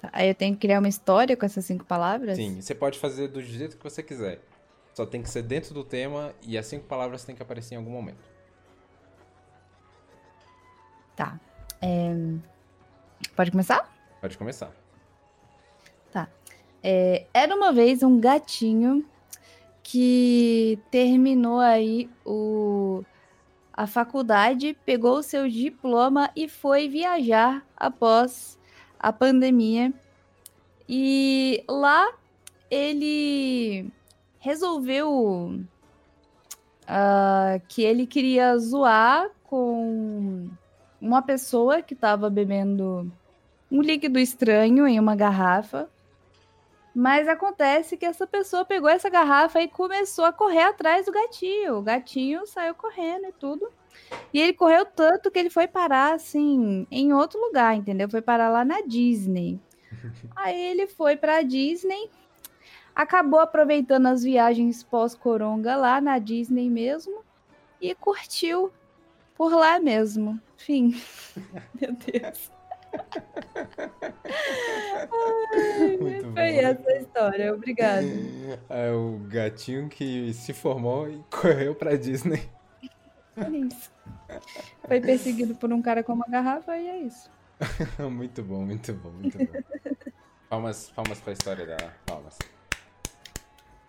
[0.00, 2.38] Tá, Aí eu tenho que criar uma história com essas cinco palavras?
[2.38, 4.40] Sim, você pode fazer do jeito que você quiser.
[4.94, 7.78] Só tem que ser dentro do tema e as cinco palavras têm que aparecer em
[7.78, 8.28] algum momento.
[11.14, 11.38] Tá.
[11.80, 12.10] É,
[13.36, 13.96] Pode começar?
[14.20, 14.72] Pode começar.
[16.82, 19.04] É, Era uma vez um gatinho
[19.82, 23.02] que terminou aí o...
[23.72, 28.58] a faculdade, pegou o seu diploma e foi viajar após
[28.98, 29.92] a pandemia.
[30.88, 32.12] E lá
[32.70, 33.90] ele
[34.38, 35.60] resolveu
[36.86, 40.48] ah, que ele queria zoar com
[41.00, 43.10] uma pessoa que estava bebendo
[43.70, 45.88] um líquido estranho em uma garrafa.
[46.94, 51.76] Mas acontece que essa pessoa pegou essa garrafa e começou a correr atrás do gatinho.
[51.76, 53.70] O gatinho saiu correndo e tudo.
[54.32, 58.10] E ele correu tanto que ele foi parar, assim, em outro lugar, entendeu?
[58.10, 59.60] Foi parar lá na Disney.
[60.34, 62.10] Aí ele foi pra Disney,
[62.94, 67.22] acabou aproveitando as viagens pós-coronga lá na Disney mesmo
[67.80, 68.72] e curtiu
[69.36, 70.40] por lá mesmo.
[70.56, 71.00] Fim.
[71.80, 72.50] Meu Deus.
[76.54, 78.06] Foi essa história, obrigada.
[78.68, 82.48] É o gatinho que se formou e correu pra Disney.
[83.36, 83.90] É isso.
[84.86, 87.30] Foi perseguido por um cara com uma garrafa e é isso.
[88.10, 89.46] muito bom, muito bom, muito bom.
[90.48, 91.94] Palmas, palmas pra história dela.
[92.06, 92.38] Palmas.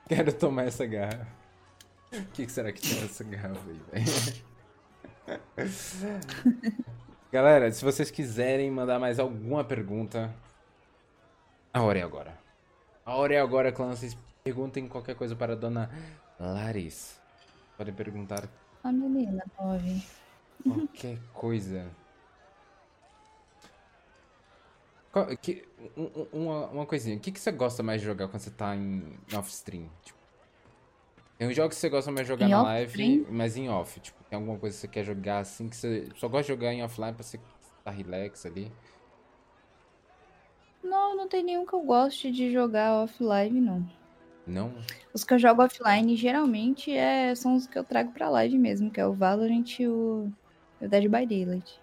[0.08, 1.28] Quero tomar essa garrafa.
[2.14, 4.52] O que, que será que tem nessa garrafa aí, velho?
[7.32, 10.34] Galera, se vocês quiserem mandar mais alguma pergunta,
[11.74, 12.41] a hora é agora.
[13.06, 13.90] A hora é agora, clã.
[13.96, 15.90] Vocês perguntem qualquer coisa para a dona
[16.40, 17.20] Larissa.
[17.78, 18.48] Podem perguntar
[18.84, 20.04] A menina, nove.
[20.64, 21.90] qualquer coisa.
[25.12, 27.18] Qual- que- um- um- uma, uma coisinha.
[27.18, 29.90] O que, que você gosta mais de jogar quando você tá em, off-stream?
[30.04, 30.18] Tipo,
[31.38, 34.00] tem uns jogos que você gosta mais de jogar Em na live, mas em off.
[34.00, 36.72] Tipo, tem alguma coisa que você quer jogar assim que você só gosta de jogar
[36.74, 37.40] em offline pra você
[37.80, 38.72] estar relax ali?
[40.84, 43.86] Não, não tem nenhum que eu goste de jogar offline, não.
[44.46, 44.74] Não?
[45.14, 48.90] Os que eu jogo offline geralmente é, são os que eu trago pra live mesmo,
[48.90, 50.32] que é o Valorant e o,
[50.82, 51.80] o Dead by Daylight.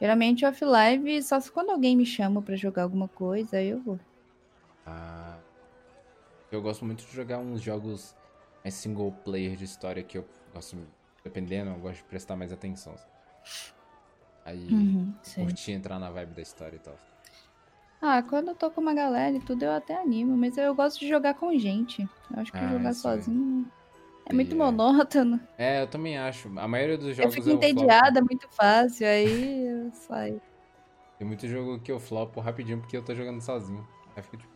[0.00, 4.00] Geralmente offline, só se quando alguém me chama pra jogar alguma coisa, aí eu vou.
[4.86, 5.38] Ah,
[6.50, 8.16] eu gosto muito de jogar uns jogos
[8.64, 10.76] mais single player de história que eu gosto,
[11.22, 12.94] dependendo, eu gosto de prestar mais atenção.
[14.44, 15.14] Aí, Uhum,
[15.68, 16.98] entrar na vibe da história e tal.
[18.02, 20.98] Ah, quando eu tô com uma galera e tudo, eu até animo, mas eu gosto
[21.00, 22.02] de jogar com gente.
[22.34, 22.94] Eu acho que Ah, jogar é.
[22.94, 23.70] sozinho
[24.24, 24.58] é muito É.
[24.58, 25.38] monótono.
[25.58, 26.48] É, eu também acho.
[26.58, 27.66] A maioria dos Eu jogos fico eu flopo.
[27.66, 30.40] entediada muito fácil, aí eu saio.
[31.18, 33.86] Tem muito jogo que eu flopo rapidinho porque eu tô jogando sozinho.
[34.16, 34.50] Aí fica tipo.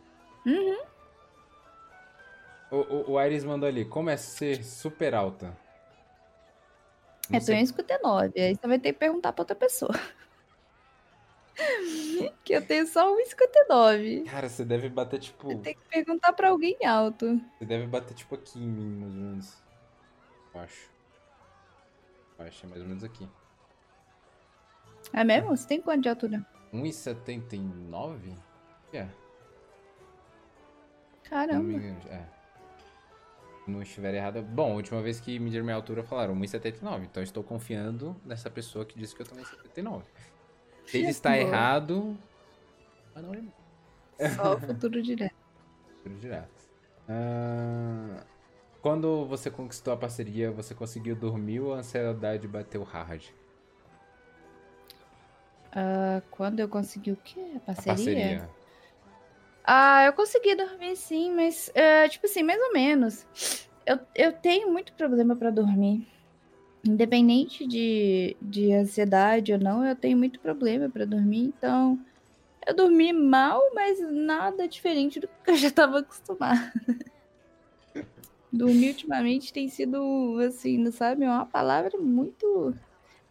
[0.47, 0.77] Uhum.
[2.71, 5.55] O, o, o Iris mandou ali, como é ser super alta?
[7.29, 9.93] Não Eu tô em 59, aí você vai ter que perguntar pra outra pessoa.
[12.43, 14.25] que eu tenho só 1,59.
[14.25, 15.47] Cara, você deve bater tipo.
[15.59, 17.39] Tem que perguntar pra alguém alto.
[17.57, 19.63] Você deve bater tipo aqui em mim, mais ou menos.
[20.53, 20.89] Eu acho.
[22.37, 23.27] Eu acho é mais ou menos aqui.
[25.13, 25.55] É mesmo?
[25.55, 26.45] Você tem quanto de altura?
[26.73, 28.37] 1,79?
[28.91, 29.03] É.
[29.03, 29.09] Me
[31.23, 31.71] Caramba.
[31.71, 32.25] engano, é.
[33.63, 34.41] Se não estiver errado.
[34.43, 37.03] Bom, a última vez que mediram minha altura falaram 1,79.
[37.05, 40.03] Então estou confiando nessa pessoa que disse que eu tenho 1,79.
[40.85, 42.17] Se ele está errado.
[43.15, 43.41] Ah, não é
[44.19, 45.35] Só o futuro direto.
[46.03, 46.63] futuro direto.
[47.07, 48.23] Ah,
[48.81, 53.23] Quando você conquistou a parceria, você conseguiu dormir ou a ansiedade bateu hard?
[55.71, 57.39] Ah, quando eu consegui o quê?
[57.55, 57.83] A A parceria?
[57.83, 58.49] parceria.
[59.63, 63.25] Ah, eu consegui dormir sim, mas, é, tipo assim, mais ou menos.
[63.85, 66.07] Eu, eu tenho muito problema pra dormir.
[66.87, 71.45] Independente de, de ansiedade ou não, eu tenho muito problema pra dormir.
[71.57, 71.99] Então,
[72.65, 76.71] eu dormi mal, mas nada diferente do que eu já tava acostumada.
[78.51, 81.25] Dormir ultimamente tem sido, assim, não sabe?
[81.25, 82.73] É uma palavra muito,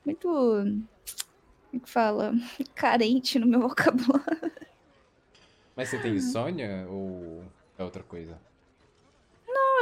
[0.05, 0.89] muito, como
[1.73, 2.33] é que fala?
[2.75, 4.53] Carente no meu vocabulário.
[5.75, 7.43] Mas você tem insônia ou
[7.79, 8.39] é outra coisa?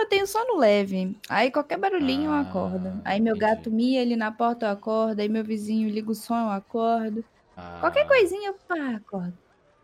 [0.02, 1.16] Eu tenho sono leve.
[1.28, 3.00] Aí qualquer barulhinho eu Ah, acordo.
[3.04, 3.54] Aí meu entendi.
[3.54, 5.20] gato mia ali na porta, eu acordo.
[5.20, 7.24] Aí meu vizinho liga o som, eu acordo.
[7.56, 9.38] Ah, Qualquer coisinha, eu pá, acordo.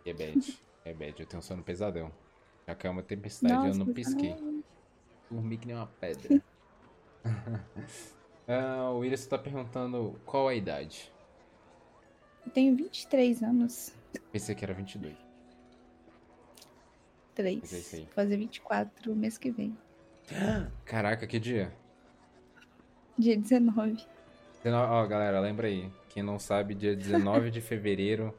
[0.04, 0.58] É bad.
[0.84, 1.20] É bad.
[1.20, 2.10] Eu tenho sono pesadão.
[2.66, 4.34] Já caiu uma tempestade eu Nossa, não mas pisquei.
[5.30, 6.42] Dormi que nem uma pedra.
[8.48, 11.12] ah, o Willis tá perguntando qual a idade.
[12.44, 13.94] Eu tenho 23 anos.
[14.32, 15.14] Pensei que era 22.
[17.36, 17.60] 3.
[17.60, 19.78] Mas é fazer 24 mês que vem.
[20.84, 21.72] Caraca, que dia?
[23.18, 23.96] Dia 19.
[24.62, 25.90] 19 Ó, galera, lembra aí.
[26.08, 28.34] Quem não sabe, dia 19 de fevereiro,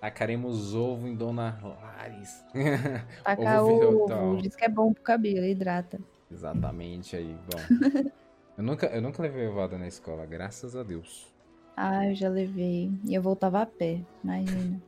[0.00, 2.44] tacaremos ovo em Dona Lares.
[3.24, 3.98] Tacar Ovo ovo.
[3.98, 4.36] virtual.
[4.36, 6.00] Diz que é bom pro cabelo, hidrata.
[6.30, 7.36] Exatamente aí.
[7.50, 8.10] Bom,
[8.58, 11.32] eu nunca, eu nunca levei ovada na escola, graças a Deus.
[11.76, 12.90] Ah, eu já levei.
[13.04, 14.80] E eu voltava a pé, imagina.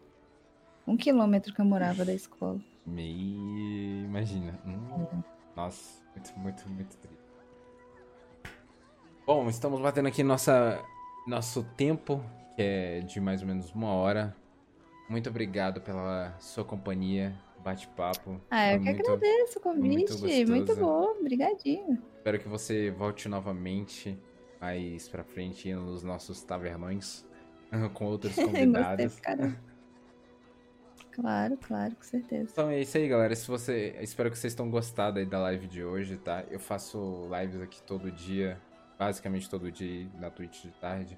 [0.87, 2.61] Um quilômetro que eu morava da escola.
[2.87, 4.05] Me...
[4.05, 4.59] Imagina.
[4.67, 5.23] Hum,
[5.57, 7.25] nossa, muito, muito, muito triste.
[9.27, 10.83] Bom, estamos batendo aqui nossa,
[11.27, 12.23] nosso tempo,
[12.57, 14.37] que é de mais ou menos uma hora.
[15.09, 18.41] Muito obrigado pela sua companhia, bate-papo.
[18.51, 20.13] Ah, eu Foi que muito- agradeço o convite.
[20.13, 20.47] gostoso.
[20.53, 22.03] Muito bom, obrigadinho.
[22.17, 24.19] Espero que você volte novamente
[24.61, 27.27] mais pra frente nos nossos tavernões
[27.95, 29.15] com outros Gostei convidados.
[29.21, 29.74] pra caramba.
[31.15, 32.51] Claro, claro, com certeza.
[32.53, 33.35] Então é isso aí, galera.
[33.37, 36.45] Se você, espero que vocês tenham gostado aí da live de hoje, tá?
[36.51, 38.61] Eu faço lives aqui todo dia,
[38.99, 41.17] basicamente todo dia na Twitch de tarde.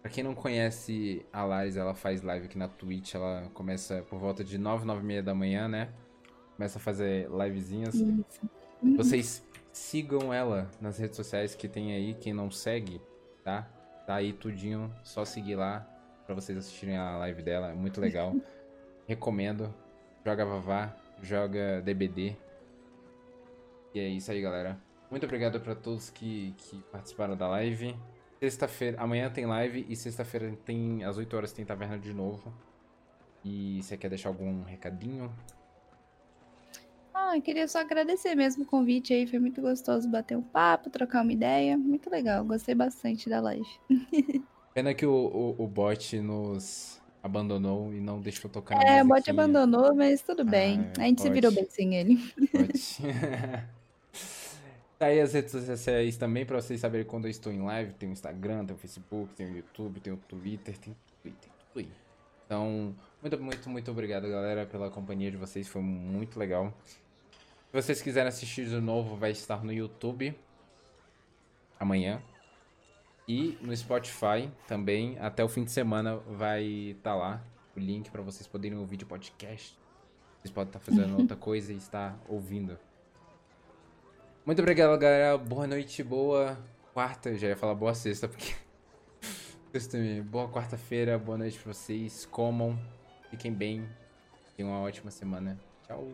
[0.00, 3.14] Pra quem não conhece a Lares, ela faz live aqui na Twitch.
[3.14, 5.90] Ela começa por volta de 9, 9 e meia da manhã, né?
[6.56, 7.94] Começa a fazer livezinhas.
[7.94, 8.50] Isso.
[8.96, 13.00] Vocês sigam ela nas redes sociais que tem aí, quem não segue,
[13.44, 13.62] tá?
[14.04, 15.88] Tá aí tudinho, só seguir lá
[16.26, 18.34] pra vocês assistirem a live dela, é muito legal.
[19.12, 19.74] Recomendo.
[20.24, 22.34] Joga Vavá, joga DBD.
[23.94, 24.80] E é isso aí, galera.
[25.10, 27.94] Muito obrigado pra todos que, que participaram da live.
[28.40, 32.54] Sexta-feira, amanhã tem live e sexta-feira tem às 8 horas tem taverna de novo.
[33.44, 35.30] E você quer deixar algum recadinho?
[37.12, 39.26] Ah, eu queria só agradecer mesmo o convite aí.
[39.26, 41.76] Foi muito gostoso bater um papo, trocar uma ideia.
[41.76, 42.42] Muito legal.
[42.46, 43.68] Gostei bastante da live.
[44.72, 49.30] Pena que o, o, o bot nos abandonou e não deixou tocar É, o bot
[49.30, 50.90] abandonou, mas tudo bem.
[50.98, 52.18] Ah, A gente se virou bem sem ele.
[55.02, 57.92] Tá aí as redes sociais também pra vocês saberem quando eu estou em live.
[57.94, 61.80] Tem o Instagram, tem o Facebook, tem o YouTube, tem o Twitter, tem Twitter, tudo
[61.80, 61.88] aí.
[62.46, 65.66] Então, muito, muito, muito obrigado, galera, pela companhia de vocês.
[65.66, 66.72] Foi muito legal.
[66.84, 70.38] Se vocês quiserem assistir de novo, vai estar no YouTube
[71.80, 72.22] amanhã.
[73.26, 77.42] E no Spotify também, até o fim de semana vai estar lá
[77.76, 79.78] o link para vocês poderem ouvir de podcast.
[80.38, 82.78] Vocês podem estar fazendo outra coisa e estar ouvindo.
[84.44, 85.38] Muito obrigado, galera.
[85.38, 86.58] Boa noite, boa
[86.92, 87.36] quarta.
[87.36, 88.54] Já ia falar boa sexta, porque.
[90.28, 92.26] Boa quarta-feira, boa noite pra vocês.
[92.26, 92.78] Comam,
[93.30, 93.88] fiquem bem.
[94.54, 95.58] Tenham uma ótima semana.
[95.86, 96.06] Tchau.